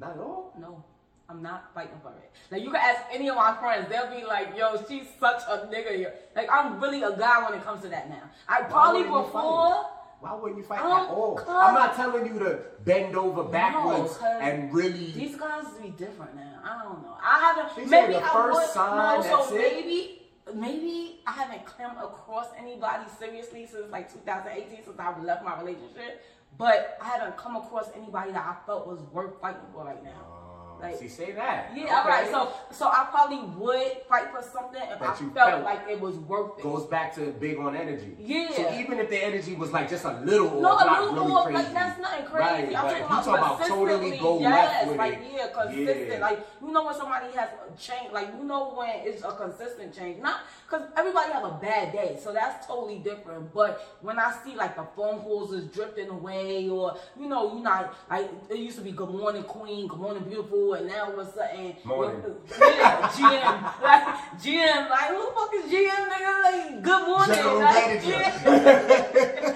Not 0.00 0.14
at 0.14 0.18
all. 0.18 0.52
No. 0.58 0.82
I'm 1.28 1.42
not 1.42 1.72
fighting 1.74 1.98
for 2.02 2.10
it. 2.10 2.30
Like 2.50 2.62
you 2.62 2.70
can 2.70 2.80
ask 2.80 3.02
any 3.12 3.28
of 3.28 3.36
my 3.36 3.56
friends, 3.56 3.88
they'll 3.88 4.10
be 4.14 4.24
like, 4.24 4.56
"Yo, 4.56 4.76
she's 4.88 5.06
such 5.18 5.42
a 5.48 5.66
nigga." 5.66 5.98
Yo. 6.00 6.10
Like 6.36 6.48
I'm 6.52 6.80
really 6.80 7.02
a 7.02 7.16
guy 7.16 7.42
when 7.48 7.58
it 7.58 7.64
comes 7.64 7.82
to 7.82 7.88
that 7.88 8.08
now. 8.08 8.22
I 8.48 8.62
probably 8.62 9.02
before. 9.02 9.86
Why 10.18 10.32
wouldn't 10.34 10.56
you 10.58 10.64
fight 10.64 10.80
Oh, 10.82 10.96
at 10.96 11.10
all? 11.10 11.38
I'm 11.46 11.74
not 11.74 11.94
telling 11.94 12.26
you 12.26 12.38
to 12.38 12.60
bend 12.84 13.14
over 13.16 13.42
backwards 13.44 14.16
'cause 14.16 14.40
and 14.40 14.72
really. 14.72 15.12
These 15.12 15.36
guys 15.36 15.66
be 15.82 15.90
different 15.90 16.34
now. 16.36 16.60
I 16.64 16.82
don't 16.84 17.02
know. 17.02 17.16
I 17.22 17.38
haven't. 17.40 17.74
She's 17.74 17.90
maybe 17.90 18.14
the 18.14 18.24
I 18.24 18.28
first 18.28 18.54
would, 18.60 18.68
sign, 18.70 18.96
No, 18.96 19.22
that's 19.22 19.48
so 19.48 19.54
it? 19.54 19.58
maybe 19.58 20.22
maybe 20.54 21.20
I 21.26 21.32
haven't 21.32 21.66
come 21.66 21.98
across 21.98 22.46
anybody 22.56 23.04
seriously 23.18 23.66
since 23.66 23.90
like 23.90 24.10
2018 24.12 24.84
since 24.84 24.98
I 24.98 25.18
left 25.20 25.44
my 25.44 25.58
relationship, 25.60 26.24
but 26.56 26.98
I 27.02 27.04
haven't 27.08 27.36
come 27.36 27.56
across 27.56 27.90
anybody 27.94 28.30
that 28.32 28.46
I 28.46 28.64
felt 28.64 28.86
was 28.86 29.00
worth 29.12 29.38
fighting 29.40 29.60
for 29.74 29.84
right 29.84 30.02
now. 30.02 30.35
Like- 30.80 30.96
see, 30.96 31.08
say 31.08 31.32
that. 31.32 31.70
Yeah, 31.74 31.84
Okay. 31.84 31.92
all 31.94 32.04
right. 32.04 32.30
So, 32.30 32.52
so 32.70 32.86
I 32.88 33.06
probably 33.10 33.38
would 33.56 33.92
fight 34.08 34.30
for 34.30 34.42
something 34.42 34.80
if 34.82 34.98
That 34.98 35.08
I 35.16 35.20
you 35.20 35.30
felt, 35.30 35.50
felt 35.50 35.64
like 35.64 35.80
it 35.88 36.00
was 36.00 36.16
worth 36.16 36.58
it. 36.58 36.62
goes 36.62 36.84
back 36.86 37.14
to 37.16 37.20
big 37.32 37.58
on 37.58 37.74
energy. 37.76 38.16
Yeah. 38.18 38.50
So 38.52 38.72
even 38.74 38.98
if 38.98 39.08
the 39.10 39.22
energy 39.22 39.54
was 39.54 39.72
like 39.72 39.88
just 39.88 40.04
a 40.04 40.20
little 40.20 40.60
no, 40.60 40.70
off, 40.70 40.82
a 40.82 40.84
not 40.86 41.00
little 41.00 41.14
really 41.16 41.28
more, 41.28 41.42
crazy. 41.44 41.58
like 41.64 41.72
that's 41.74 42.00
nothing 42.00 42.24
crazy. 42.26 42.44
Right, 42.44 42.66
I'm 42.66 42.72
talking 42.72 43.02
about 43.04 43.24
talk 43.24 43.38
about 43.38 43.66
totally 43.68 44.18
go 44.18 44.40
yes, 44.40 44.52
left 44.52 44.88
with 44.88 44.96
like 44.98 45.12
it, 45.14 45.20
yeah, 45.34 45.46
consistent. 45.48 46.08
yeah. 46.08 46.18
Like 46.20 46.46
you 46.62 46.72
know 46.72 46.84
when 46.84 46.94
somebody 46.94 47.32
has 47.32 47.48
change, 47.78 48.12
like 48.12 48.28
you 48.36 48.44
know 48.44 48.74
when 48.76 48.90
it's 49.04 49.22
a 49.24 49.32
consistent 49.32 49.94
change. 49.96 50.22
Not 50.22 50.40
because 50.66 50.86
everybody 50.96 51.32
have 51.32 51.44
a 51.44 51.58
bad 51.60 51.92
day, 51.92 52.18
so 52.22 52.32
that's 52.32 52.66
totally 52.66 52.98
different. 52.98 53.52
But 53.54 53.96
when 54.00 54.18
I 54.18 54.34
see 54.44 54.56
like 54.56 54.76
the 54.76 54.86
phone 54.96 55.20
calls 55.20 55.52
is 55.52 55.64
drifting 55.66 56.08
away, 56.08 56.68
or 56.68 56.96
you 57.18 57.28
know, 57.28 57.56
you 57.56 57.62
not 57.62 57.94
like 58.10 58.30
it 58.50 58.58
used 58.58 58.78
to 58.78 58.84
be 58.84 58.92
Good 58.92 59.10
Morning 59.10 59.42
Queen, 59.44 59.86
Good 59.86 59.98
Morning 60.00 60.24
Beautiful, 60.24 60.74
and 60.74 60.88
now 60.88 61.06
all 61.06 61.20
of 61.20 61.28
a 61.28 61.32
sudden, 61.32 61.76
Morning. 61.84 62.22
yeah, 62.60 63.08
GM, 63.08 63.82
like 63.82 64.04
GM, 64.40 64.90
like 64.90 65.08
who 65.10 65.26
the 65.26 65.32
fuck 65.34 65.54
is 65.54 65.72
GM, 65.72 66.08
nigga? 66.08 66.42
Like 66.42 66.82
Good 66.82 67.06
Morning, 67.06 67.36
General 67.36 67.58
like, 67.60 67.86
manager. 67.86 68.10
yeah, 68.10 69.42
like 69.44 69.55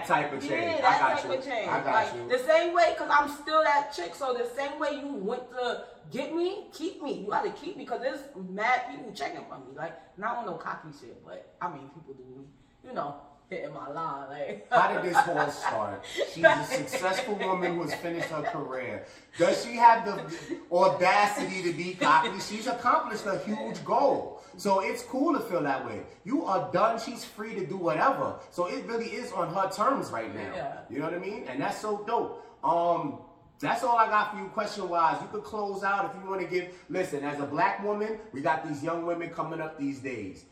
That 0.00 0.22
type 0.22 0.32
of 0.32 0.40
change. 0.40 0.80
yeah, 0.80 0.86
I 0.86 0.98
got 0.98 1.20
type 1.20 1.24
you. 1.30 1.38
of 1.38 1.44
change. 1.44 1.68
I 1.68 1.80
got 1.80 1.94
like 1.94 2.14
you. 2.14 2.28
the 2.28 2.44
same 2.44 2.74
way, 2.74 2.94
cause 2.96 3.08
I'm 3.10 3.28
still 3.28 3.62
that 3.62 3.92
chick. 3.94 4.14
So 4.14 4.34
the 4.34 4.48
same 4.56 4.78
way 4.78 4.94
you 4.94 5.12
went 5.14 5.50
to 5.50 5.84
get 6.10 6.34
me, 6.34 6.66
keep 6.72 7.02
me. 7.02 7.20
You 7.20 7.26
gotta 7.28 7.50
keep 7.50 7.76
me, 7.76 7.84
cause 7.84 8.00
there's 8.00 8.20
mad 8.48 8.90
people 8.90 9.12
checking 9.12 9.44
for 9.48 9.56
me. 9.58 9.76
Like 9.76 9.98
not 10.18 10.38
on 10.38 10.46
no 10.46 10.54
cocky 10.54 10.88
shit, 10.98 11.24
but 11.24 11.54
I 11.60 11.68
mean 11.68 11.88
people 11.94 12.14
do, 12.14 12.46
you 12.88 12.94
know, 12.94 13.16
hitting 13.48 13.72
my 13.74 13.88
line. 13.90 14.28
Like 14.30 14.66
How 14.72 14.92
did 14.92 15.10
this 15.10 15.16
whole 15.18 15.50
start? 15.50 16.04
She's 16.32 16.44
a 16.44 16.64
successful 16.64 17.34
woman 17.34 17.74
who 17.74 17.82
has 17.82 17.94
finished 17.96 18.28
her 18.28 18.42
career. 18.42 19.04
Does 19.38 19.64
she 19.64 19.76
have 19.76 20.04
the 20.06 20.56
audacity 20.72 21.62
to 21.62 21.72
be 21.72 21.94
cocky? 21.94 22.30
She's 22.40 22.66
accomplished 22.66 23.26
a 23.26 23.38
huge 23.38 23.84
goal. 23.84 24.39
So 24.56 24.80
it's 24.80 25.02
cool 25.02 25.32
to 25.34 25.40
feel 25.40 25.62
that 25.62 25.84
way. 25.86 26.02
You 26.24 26.44
are 26.44 26.70
done. 26.72 26.98
She's 27.00 27.24
free 27.24 27.54
to 27.54 27.66
do 27.66 27.76
whatever. 27.76 28.34
So 28.50 28.66
it 28.66 28.84
really 28.86 29.06
is 29.06 29.32
on 29.32 29.52
her 29.54 29.70
terms 29.70 30.10
right 30.10 30.34
now. 30.34 30.52
Yeah. 30.54 30.78
You 30.90 30.98
know 30.98 31.06
what 31.06 31.14
I 31.14 31.18
mean? 31.18 31.44
And 31.48 31.60
that's 31.60 31.80
so 31.80 32.04
dope. 32.06 32.46
Um, 32.64 33.18
that's 33.60 33.84
all 33.84 33.96
I 33.96 34.06
got 34.06 34.32
for 34.32 34.38
you 34.40 34.48
question 34.48 34.88
wise. 34.88 35.20
You 35.20 35.28
could 35.28 35.44
close 35.44 35.82
out 35.82 36.06
if 36.06 36.22
you 36.22 36.28
want 36.28 36.40
to 36.40 36.46
give. 36.46 36.74
Listen, 36.88 37.24
as 37.24 37.40
a 37.40 37.46
black 37.46 37.84
woman, 37.84 38.18
we 38.32 38.40
got 38.40 38.66
these 38.66 38.82
young 38.82 39.04
women 39.06 39.30
coming 39.30 39.60
up 39.60 39.78
these 39.78 39.98
days. 39.98 40.44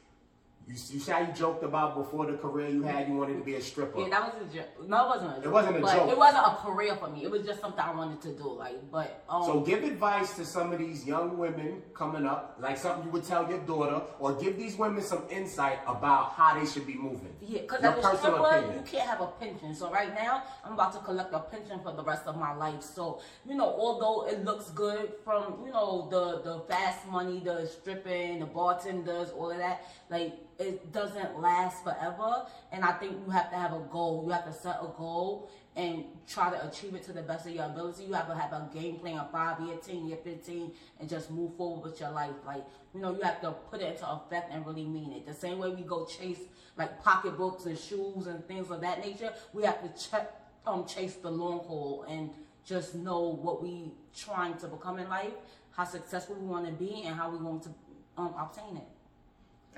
You, 0.68 0.74
you 0.74 1.00
say 1.00 1.18
you 1.22 1.32
joked 1.32 1.64
about 1.64 1.96
before 1.96 2.26
the 2.26 2.36
career 2.36 2.68
you 2.68 2.82
had, 2.82 3.08
you 3.08 3.14
wanted 3.14 3.38
to 3.38 3.44
be 3.44 3.54
a 3.54 3.60
stripper. 3.60 4.00
Yeah, 4.00 4.10
that 4.10 4.34
was 4.34 4.42
a 4.42 4.54
joke. 4.54 4.86
No, 4.86 5.06
it 5.06 5.08
wasn't 5.08 5.30
a 5.30 5.34
joke. 5.36 5.44
It 5.46 5.50
wasn't 5.50 5.76
a 5.76 5.80
joke. 5.80 6.10
It 6.10 6.18
wasn't 6.18 6.46
a 6.46 6.56
career 6.56 6.96
for 6.96 7.08
me. 7.08 7.24
It 7.24 7.30
was 7.30 7.46
just 7.46 7.60
something 7.62 7.80
I 7.80 7.94
wanted 7.94 8.20
to 8.20 8.36
do. 8.36 8.52
Like, 8.52 8.90
but 8.90 9.24
um, 9.30 9.44
So 9.44 9.60
give 9.60 9.82
advice 9.82 10.34
to 10.36 10.44
some 10.44 10.70
of 10.74 10.78
these 10.78 11.06
young 11.06 11.38
women 11.38 11.80
coming 11.94 12.26
up, 12.26 12.58
like 12.60 12.76
something 12.76 13.06
you 13.06 13.10
would 13.12 13.24
tell 13.24 13.48
your 13.48 13.60
daughter, 13.60 14.02
or 14.18 14.34
give 14.34 14.58
these 14.58 14.76
women 14.76 15.02
some 15.02 15.22
insight 15.30 15.78
about 15.86 16.32
how 16.32 16.60
they 16.60 16.66
should 16.66 16.86
be 16.86 16.96
moving. 16.96 17.34
Yeah, 17.40 17.62
because 17.62 17.82
as 17.82 18.04
a 18.04 18.18
stripper, 18.18 18.36
opinion. 18.36 18.74
you 18.76 18.82
can't 18.82 19.08
have 19.08 19.22
a 19.22 19.26
pension. 19.26 19.74
So 19.74 19.90
right 19.90 20.14
now, 20.14 20.42
I'm 20.66 20.74
about 20.74 20.92
to 20.92 20.98
collect 20.98 21.32
a 21.32 21.38
pension 21.38 21.80
for 21.82 21.92
the 21.92 22.04
rest 22.04 22.26
of 22.26 22.36
my 22.36 22.54
life. 22.54 22.82
So 22.82 23.22
you 23.48 23.54
know, 23.54 23.64
although 23.68 24.28
it 24.28 24.44
looks 24.44 24.68
good 24.70 25.14
from 25.24 25.64
you 25.64 25.72
know 25.72 26.08
the 26.10 26.42
the 26.42 26.60
fast 26.68 27.08
money, 27.08 27.40
the 27.42 27.66
stripping, 27.66 28.40
the 28.40 28.46
bartenders, 28.46 29.30
all 29.30 29.50
of 29.50 29.56
that, 29.56 29.86
like 30.10 30.34
it 30.58 30.92
doesn't 30.92 31.40
last 31.40 31.84
forever. 31.84 32.46
And 32.72 32.84
I 32.84 32.92
think 32.92 33.12
you 33.24 33.30
have 33.30 33.50
to 33.50 33.56
have 33.56 33.72
a 33.72 33.80
goal. 33.90 34.24
You 34.26 34.32
have 34.32 34.44
to 34.46 34.52
set 34.52 34.78
a 34.80 34.88
goal 34.96 35.50
and 35.76 36.04
try 36.26 36.50
to 36.50 36.66
achieve 36.66 36.94
it 36.94 37.04
to 37.04 37.12
the 37.12 37.22
best 37.22 37.46
of 37.46 37.54
your 37.54 37.66
ability. 37.66 38.04
You 38.04 38.14
have 38.14 38.26
to 38.26 38.34
have 38.34 38.52
a 38.52 38.68
game 38.74 38.96
plan, 38.96 39.18
a 39.18 39.28
five 39.30 39.60
year, 39.60 39.76
ten 39.76 40.08
year, 40.08 40.18
fifteen, 40.22 40.72
and 40.98 41.08
just 41.08 41.30
move 41.30 41.56
forward 41.56 41.88
with 41.88 42.00
your 42.00 42.10
life. 42.10 42.34
Like 42.44 42.64
you 42.94 43.00
know, 43.00 43.14
you 43.14 43.22
have 43.22 43.40
to 43.42 43.52
put 43.70 43.80
it 43.80 43.92
into 43.92 44.10
effect 44.10 44.52
and 44.52 44.66
really 44.66 44.84
mean 44.84 45.12
it. 45.12 45.26
The 45.26 45.34
same 45.34 45.58
way 45.58 45.70
we 45.70 45.82
go 45.82 46.04
chase 46.04 46.40
like 46.76 47.02
pocketbooks 47.02 47.66
and 47.66 47.78
shoes 47.78 48.26
and 48.26 48.46
things 48.46 48.70
of 48.70 48.80
that 48.80 49.04
nature, 49.04 49.32
we 49.52 49.64
have 49.64 49.80
to 49.82 50.10
check, 50.10 50.32
um, 50.66 50.86
chase 50.86 51.14
the 51.14 51.30
long 51.30 51.58
haul 51.60 52.04
and 52.08 52.30
just 52.64 52.94
know 52.94 53.20
what 53.20 53.62
we 53.62 53.92
trying 54.16 54.56
to 54.58 54.68
become 54.68 54.98
in 54.98 55.08
life, 55.08 55.32
how 55.72 55.84
successful 55.84 56.36
we 56.36 56.46
want 56.46 56.66
to 56.66 56.72
be, 56.72 57.02
and 57.04 57.16
how 57.16 57.30
we 57.30 57.38
want 57.38 57.62
to 57.62 57.70
um, 58.16 58.34
obtain 58.38 58.76
it. 58.76 58.86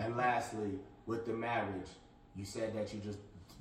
And 0.00 0.16
lastly, 0.16 0.78
with 1.06 1.26
the 1.26 1.32
marriage, 1.32 1.88
you 2.34 2.44
said 2.44 2.74
that 2.74 2.92
you 2.94 3.00
just 3.00 3.18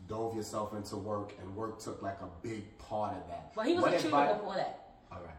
dove 0.08 0.36
yourself 0.36 0.74
into 0.74 0.96
work, 0.96 1.34
and 1.40 1.56
work 1.56 1.80
took 1.80 2.02
like 2.02 2.20
a 2.22 2.30
big 2.42 2.78
part 2.80 3.16
of 3.16 3.28
that. 3.28 3.54
But 3.56 3.68
he 3.68 3.74
was 3.74 3.84
What 3.84 3.94
a 3.94 3.98
cheater 3.98 4.08
advice- 4.08 4.38
before 4.38 4.56
that. 4.56 4.80
All 5.12 5.20
right. 5.22 5.34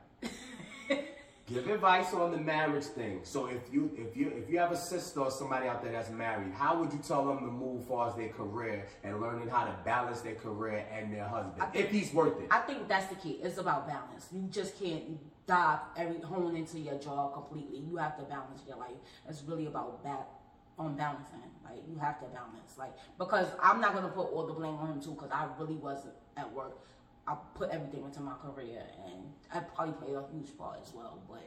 Give 1.47 1.67
advice 1.69 2.15
on 2.15 2.31
the 2.31 2.37
marriage 2.39 2.85
thing. 2.85 3.21
So 3.25 3.47
if 3.47 3.73
you 3.73 3.91
if 3.97 4.17
you 4.17 4.29
if 4.29 4.49
you 4.49 4.61
have 4.61 4.71
a 4.71 4.77
sister 4.77 5.19
or 5.19 5.33
somebody 5.33 5.67
out 5.67 5.83
there 5.83 5.91
that's 5.91 6.09
married, 6.09 6.53
how 6.53 6.79
would 6.79 6.93
you 6.93 7.01
tell 7.01 7.27
them 7.27 7.39
to 7.41 7.47
move 7.51 7.85
far 7.87 8.09
as 8.09 8.15
their 8.15 8.29
career 8.29 8.87
and 9.03 9.21
learning 9.21 9.49
how 9.49 9.65
to 9.65 9.75
balance 9.85 10.21
their 10.21 10.37
career 10.37 10.87
and 10.93 11.13
their 11.13 11.25
husband 11.25 11.61
think- 11.73 11.87
if 11.87 11.91
he's 11.91 12.15
worth 12.15 12.39
it? 12.41 12.47
I 12.53 12.61
think 12.61 12.87
that's 12.87 13.07
the 13.09 13.17
key. 13.17 13.41
It's 13.43 13.59
about 13.59 13.89
balance. 13.89 14.29
You 14.33 14.43
just 14.43 14.79
can't 14.79 15.19
dive 15.49 15.81
every 15.97 16.21
hone 16.21 16.55
into 16.55 16.79
your 16.79 16.99
job 17.01 17.35
completely. 17.35 17.79
You 17.81 17.97
have 17.97 18.17
to 18.19 18.23
balance 18.23 18.63
your 18.69 18.77
life. 18.77 18.95
It's 19.29 19.43
really 19.43 19.67
about 19.67 20.05
that 20.05 20.29
on 20.81 20.97
balancing. 20.97 21.37
Like 21.65 21.83
you 21.89 21.99
have 21.99 22.19
to 22.21 22.27
balance. 22.27 22.77
Like 22.79 22.95
because 23.19 23.47
I'm 23.63 23.81
not 23.81 23.95
gonna 23.95 24.09
put 24.09 24.33
all 24.33 24.47
the 24.47 24.53
blame 24.55 24.75
on 24.77 24.93
him 24.95 25.01
too, 25.01 25.13
because 25.13 25.31
I 25.31 25.47
really 25.59 25.77
wasn't 25.77 26.15
at 26.37 26.51
work. 26.53 26.79
I 27.29 27.37
put 27.55 27.71
everything 27.71 28.03
into 28.05 28.21
my 28.21 28.35
career, 28.43 28.83
and 29.07 29.23
I 29.55 29.61
probably 29.61 29.95
played 29.95 30.17
a 30.17 30.25
huge 30.33 30.57
part 30.59 30.81
as 30.83 30.93
well. 30.93 31.21
But 31.29 31.47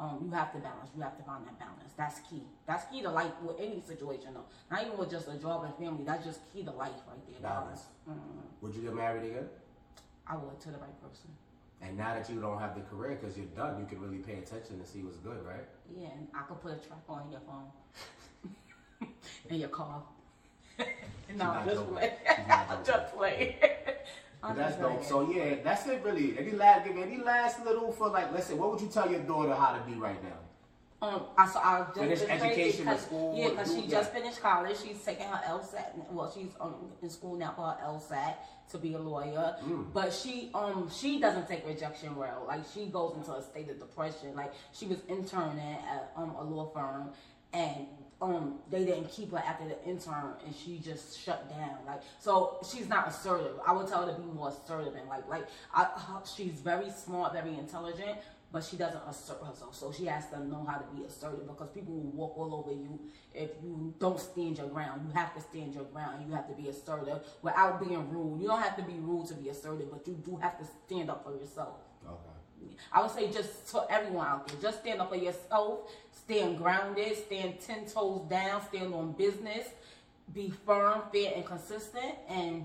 um, 0.00 0.20
you 0.24 0.30
have 0.30 0.52
to 0.52 0.58
balance. 0.58 0.90
You 0.96 1.02
have 1.02 1.18
to 1.18 1.24
find 1.24 1.44
that 1.44 1.58
balance. 1.58 1.92
That's 1.96 2.20
key. 2.20 2.42
That's 2.66 2.84
key 2.90 3.02
to 3.02 3.10
life 3.10 3.32
with 3.42 3.56
any 3.60 3.82
situation, 3.86 4.32
though. 4.32 4.46
Not 4.70 4.86
even 4.86 4.96
with 4.96 5.10
just 5.10 5.28
a 5.28 5.34
job 5.34 5.64
and 5.64 5.74
family. 5.74 6.04
That's 6.04 6.24
just 6.24 6.40
key 6.54 6.62
to 6.62 6.70
life 6.70 6.92
right 7.08 7.18
there. 7.28 7.40
Balance. 7.42 7.82
Mm, 8.08 8.14
Would 8.62 8.74
you 8.76 8.82
get 8.82 8.94
married 8.94 9.24
again? 9.24 9.48
I 10.26 10.36
would 10.36 10.60
to 10.60 10.70
the 10.70 10.78
right 10.78 11.02
person. 11.02 11.28
And 11.82 11.96
now 11.96 12.14
that 12.14 12.28
you 12.30 12.40
don't 12.40 12.58
have 12.58 12.74
the 12.74 12.82
career 12.82 13.18
because 13.20 13.36
you're 13.36 13.46
done, 13.54 13.78
you 13.80 13.86
can 13.86 14.00
really 14.00 14.18
pay 14.18 14.34
attention 14.38 14.76
and 14.76 14.86
see 14.86 15.02
what's 15.02 15.18
good, 15.18 15.44
right? 15.44 15.66
Yeah, 15.94 16.08
and 16.16 16.28
I 16.34 16.42
could 16.42 16.60
put 16.60 16.72
a 16.72 16.76
track 16.86 17.02
on 17.08 17.30
your 17.30 17.40
phone. 17.40 17.66
In 19.50 19.56
your 19.60 19.68
car. 19.68 20.02
no, 21.36 21.62
just 21.64 21.76
joking. 21.76 21.94
play. 21.94 22.12
Just 22.84 23.14
play. 23.16 23.56
That's 24.54 24.76
dope. 24.76 25.04
So 25.04 25.30
yeah, 25.32 25.56
that's 25.64 25.86
it 25.88 26.00
really. 26.04 26.38
Any 26.38 26.52
last 26.52 26.86
give 26.86 26.96
any 26.96 27.18
last 27.18 27.64
little 27.64 27.90
for 27.92 28.08
like 28.08 28.32
let's 28.32 28.46
say 28.46 28.54
what 28.54 28.70
would 28.70 28.80
you 28.80 28.88
tell 28.88 29.10
your 29.10 29.20
daughter 29.20 29.54
how 29.54 29.72
to 29.76 29.80
be 29.80 29.94
right 29.94 30.22
now? 30.22 30.38
Um, 31.00 31.22
I 31.36 31.46
so 31.46 31.58
I 31.60 31.80
just 31.80 31.98
Finish 31.98 32.20
it's 32.22 32.24
crazy 32.28 32.44
education 32.46 32.88
or 32.88 32.92
'cause- 32.92 33.02
school, 33.02 33.34
Yeah, 33.36 33.48
because 33.50 33.72
she 33.74 33.80
that. 33.82 33.90
just 33.90 34.12
finished 34.12 34.40
college. 34.40 34.76
She's 34.82 35.04
taking 35.04 35.26
her 35.28 35.40
LSAT. 35.46 36.10
Well, 36.10 36.30
she's 36.34 36.50
um, 36.60 36.74
in 37.02 37.10
school 37.10 37.36
now 37.36 37.52
for 37.54 37.62
her 37.66 37.78
LSAT 37.86 38.34
to 38.70 38.78
be 38.78 38.94
a 38.94 38.98
lawyer. 38.98 39.56
Mm. 39.64 39.92
But 39.92 40.12
she 40.12 40.50
um 40.54 40.88
she 40.92 41.20
doesn't 41.20 41.46
take 41.48 41.66
rejection 41.66 42.16
well. 42.16 42.44
Like 42.48 42.62
she 42.72 42.86
goes 42.86 43.14
into 43.16 43.32
a 43.32 43.42
state 43.42 43.68
of 43.70 43.78
depression. 43.78 44.34
Like 44.34 44.52
she 44.72 44.86
was 44.86 44.98
interning 45.08 45.78
at 45.88 46.12
um 46.16 46.30
a 46.38 46.42
law 46.44 46.66
firm 46.72 47.10
and 47.52 47.86
um 48.20 48.58
they 48.70 48.84
didn't 48.84 49.08
keep 49.10 49.30
her 49.30 49.38
after 49.38 49.68
the 49.68 49.82
intern 49.84 50.34
and 50.44 50.54
she 50.54 50.78
just 50.78 51.20
shut 51.20 51.48
down 51.48 51.76
like 51.86 52.02
so 52.18 52.58
she's 52.68 52.88
not 52.88 53.08
assertive. 53.08 53.54
I 53.66 53.72
would 53.72 53.86
tell 53.86 54.06
her 54.06 54.12
to 54.12 54.18
be 54.20 54.26
more 54.32 54.48
assertive 54.48 54.94
and 54.94 55.08
like 55.08 55.28
like 55.28 55.46
I, 55.72 55.88
she's 56.36 56.60
very 56.60 56.90
smart 56.90 57.32
very 57.32 57.54
intelligent 57.54 58.18
but 58.50 58.64
she 58.64 58.76
doesn't 58.76 59.02
assert 59.06 59.44
herself. 59.44 59.74
So 59.74 59.92
she 59.92 60.06
has 60.06 60.30
to 60.30 60.42
know 60.42 60.64
how 60.66 60.78
to 60.78 60.84
be 60.96 61.04
assertive 61.04 61.46
because 61.46 61.68
people 61.70 61.94
will 61.94 62.10
walk 62.12 62.38
all 62.38 62.54
over 62.54 62.72
you 62.72 62.98
if 63.34 63.50
you 63.62 63.94
don't 63.98 64.18
stand 64.18 64.56
your 64.56 64.68
ground. 64.68 65.02
You 65.06 65.12
have 65.12 65.34
to 65.34 65.40
stand 65.40 65.74
your 65.74 65.84
ground. 65.84 66.24
You 66.26 66.34
have 66.34 66.48
to 66.48 66.54
be 66.54 66.68
assertive 66.68 67.20
without 67.42 67.86
being 67.86 68.08
rude. 68.10 68.40
You 68.40 68.48
don't 68.48 68.62
have 68.62 68.76
to 68.76 68.82
be 68.82 68.94
rude 68.94 69.26
to 69.26 69.34
be 69.34 69.50
assertive 69.50 69.90
but 69.90 70.06
you 70.06 70.14
do 70.24 70.36
have 70.36 70.58
to 70.58 70.64
stand 70.86 71.10
up 71.10 71.24
for 71.24 71.32
yourself. 71.36 71.76
I 72.92 73.02
would 73.02 73.10
say 73.10 73.30
just 73.30 73.68
to 73.72 73.84
everyone 73.90 74.26
out 74.26 74.48
there, 74.48 74.56
just 74.60 74.80
stand 74.80 75.00
up 75.00 75.10
for 75.10 75.16
yourself, 75.16 75.90
stand 76.12 76.58
grounded, 76.58 77.16
stand 77.26 77.60
ten 77.60 77.86
toes 77.86 78.22
down, 78.28 78.62
stand 78.68 78.94
on 78.94 79.12
business, 79.12 79.68
be 80.34 80.50
firm, 80.66 81.02
fair, 81.12 81.32
and 81.36 81.44
consistent, 81.46 82.14
and 82.28 82.64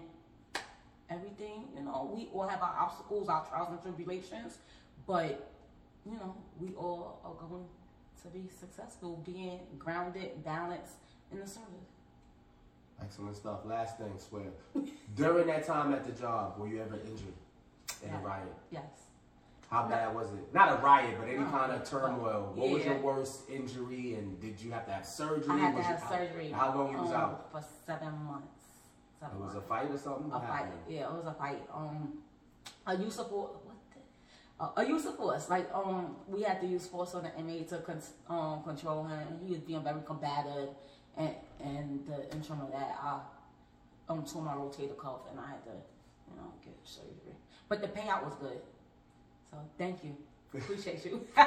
everything. 1.10 1.66
You 1.76 1.84
know, 1.84 2.12
we 2.14 2.30
all 2.34 2.48
have 2.48 2.62
our 2.62 2.76
obstacles, 2.80 3.30
our 3.30 3.46
trials 3.46 3.70
and 3.72 3.82
tribulations, 3.82 4.58
but 5.08 5.50
you 6.06 6.14
know, 6.14 6.36
we 6.60 6.70
all 6.76 7.20
are 7.24 7.48
going 7.48 7.66
to 8.24 8.28
be 8.30 8.50
successful, 8.60 9.22
being 9.26 9.60
grounded, 9.80 10.44
balanced, 10.44 10.96
and 11.32 11.42
assertive. 11.42 11.68
Excellent 13.02 13.36
stuff. 13.36 13.60
Last 13.66 13.98
thing, 13.98 14.14
swear. 14.18 14.44
During 15.16 15.48
that 15.48 15.66
time 15.66 15.94
at 15.94 16.06
the 16.06 16.12
job, 16.12 16.58
were 16.58 16.68
you 16.68 16.82
ever 16.82 16.96
injured 16.96 17.34
in 18.02 18.10
Yeah. 18.10 18.20
a 18.20 18.22
riot? 18.22 18.56
Yes. 18.72 18.84
How 19.74 19.88
bad 19.88 20.14
was 20.14 20.28
it? 20.34 20.54
Not 20.54 20.72
a 20.72 20.82
riot, 20.84 21.16
but 21.20 21.28
any 21.28 21.44
kind 21.46 21.72
of 21.72 21.84
turmoil. 21.84 22.54
What 22.54 22.70
was 22.70 22.86
your 22.86 23.00
worst 23.00 23.50
injury, 23.50 24.14
and 24.14 24.40
did 24.40 24.62
you 24.62 24.72
have 24.72 24.86
to 24.86 24.92
have 24.92 25.04
surgery? 25.04 25.50
I 25.50 25.58
had 25.58 25.72
to 25.72 25.78
Was 25.78 25.86
have 25.88 26.00
you- 26.00 26.08
surgery. 26.28 26.52
How, 26.52 26.72
how 26.72 26.78
long 26.78 26.92
you 26.92 26.98
was 27.00 27.10
um, 27.10 27.16
out? 27.16 27.52
For 27.52 27.64
seven 27.88 28.14
months. 28.24 28.66
Seven 29.20 29.36
It 29.36 29.44
was 29.44 29.56
a 29.56 29.62
fight 29.62 29.90
or 29.90 29.98
something. 29.98 30.32
A 30.32 30.40
fight. 30.40 30.68
Yeah, 30.88 31.06
it 31.10 31.14
was 31.14 31.26
a 31.26 31.34
fight. 31.34 31.64
Um, 31.74 32.20
a 32.86 32.96
use 32.96 33.18
of 33.18 33.30
force. 33.32 33.58
What 33.64 33.76
the? 33.90 34.64
Uh, 34.64 34.86
a 34.86 34.88
use 34.88 35.06
of 35.08 35.18
force. 35.18 35.50
Like 35.50 35.68
um, 35.74 36.18
we 36.28 36.44
had 36.44 36.62
to 36.62 36.68
use 36.68 36.86
force 36.86 37.16
on 37.16 37.24
the 37.24 37.36
inmate 37.36 37.68
to 37.70 37.80
con- 37.80 38.00
um 38.30 38.62
control 38.64 39.06
him. 39.06 39.26
He 39.44 39.54
was 39.54 39.62
being 39.62 39.84
very 39.84 40.02
combative, 40.06 40.70
and 41.18 41.34
and 41.60 42.06
the 42.06 42.32
interim 42.32 42.62
of 42.62 42.72
that, 42.74 42.96
I 43.02 43.22
um 44.08 44.24
tore 44.24 44.44
my 44.44 44.54
rotator 44.54 44.96
cuff, 44.96 45.22
and 45.32 45.40
I 45.40 45.48
had 45.50 45.64
to, 45.66 45.72
you 46.30 46.36
know, 46.38 46.54
get 46.64 46.76
surgery. 46.84 47.34
But 47.68 47.82
the 47.82 47.88
payout 47.88 48.24
was 48.24 48.36
good. 48.36 48.62
So 49.54 49.60
thank 49.78 50.04
you. 50.04 50.16
Appreciate 50.54 51.06
you. 51.06 51.26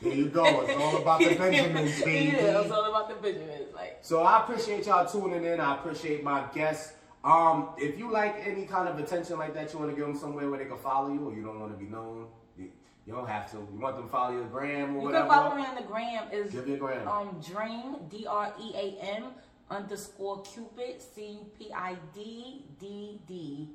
There 0.00 0.12
you 0.12 0.30
go. 0.30 0.62
It's 0.62 0.82
all 0.82 0.96
about 1.00 1.20
the 1.20 1.32
Benjamins, 1.36 2.02
baby. 2.02 2.36
yeah, 2.36 2.60
it's 2.60 2.72
all 2.72 2.86
about 2.86 3.08
the 3.08 3.14
Benjamins. 3.14 3.72
Like. 3.72 3.98
So 4.02 4.22
I 4.24 4.42
appreciate 4.42 4.84
y'all 4.86 5.06
tuning 5.08 5.44
in. 5.44 5.60
I 5.60 5.76
appreciate 5.76 6.24
my 6.24 6.44
guests. 6.52 6.94
Um, 7.22 7.68
if 7.78 7.96
you 7.96 8.10
like 8.10 8.34
any 8.44 8.66
kind 8.66 8.88
of 8.88 8.98
attention 8.98 9.38
like 9.38 9.54
that, 9.54 9.72
you 9.72 9.78
want 9.78 9.92
to 9.92 9.96
give 9.96 10.04
them 10.04 10.16
somewhere 10.18 10.50
where 10.50 10.58
they 10.58 10.64
can 10.64 10.78
follow 10.78 11.12
you, 11.12 11.28
or 11.28 11.32
you 11.32 11.44
don't 11.44 11.60
want 11.60 11.70
to 11.72 11.78
be 11.78 11.88
known, 11.88 12.26
you, 12.58 12.72
you 13.06 13.12
don't 13.12 13.28
have 13.28 13.48
to. 13.52 13.58
You 13.58 13.78
want 13.78 13.94
them 13.94 14.06
to 14.06 14.10
follow 14.10 14.32
your 14.34 14.46
gram 14.46 14.96
or 14.96 14.98
You 14.98 15.04
whatever. 15.06 15.24
You 15.26 15.30
can 15.30 15.40
follow 15.40 15.54
me 15.54 15.64
on 15.66 15.74
the 15.76 15.82
gram 15.82 16.24
is 16.32 16.50
Give 16.52 16.66
your 16.66 16.78
gram. 16.78 17.06
um 17.06 17.40
Dream 17.40 17.94
D 18.10 18.26
R 18.28 18.52
E 18.60 18.72
A 18.74 19.04
M 19.18 19.26
underscore 19.70 20.42
Cupid 20.42 21.00
C 21.00 21.26
U 21.26 21.46
P 21.56 21.70
I 21.72 21.96
D 22.12 22.64
D 22.80 23.20
D. 23.28 23.68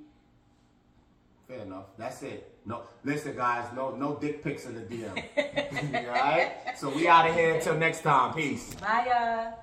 Fair 1.47 1.59
enough. 1.59 1.85
That's 1.97 2.21
it. 2.23 2.51
No, 2.67 2.81
listen, 3.05 3.33
guys. 3.33 3.65
No, 3.73 3.95
no 3.95 4.15
dick 4.15 4.43
pics 4.43 4.65
in 4.65 4.75
the 4.75 4.81
DM. 4.81 5.15
All 6.07 6.13
right. 6.13 6.51
So 6.75 6.89
we 6.89 7.07
out 7.07 7.29
of 7.29 7.35
here 7.35 7.55
until 7.55 7.77
next 7.77 8.01
time. 8.01 8.33
Peace. 8.33 8.75
Bye. 8.75 9.53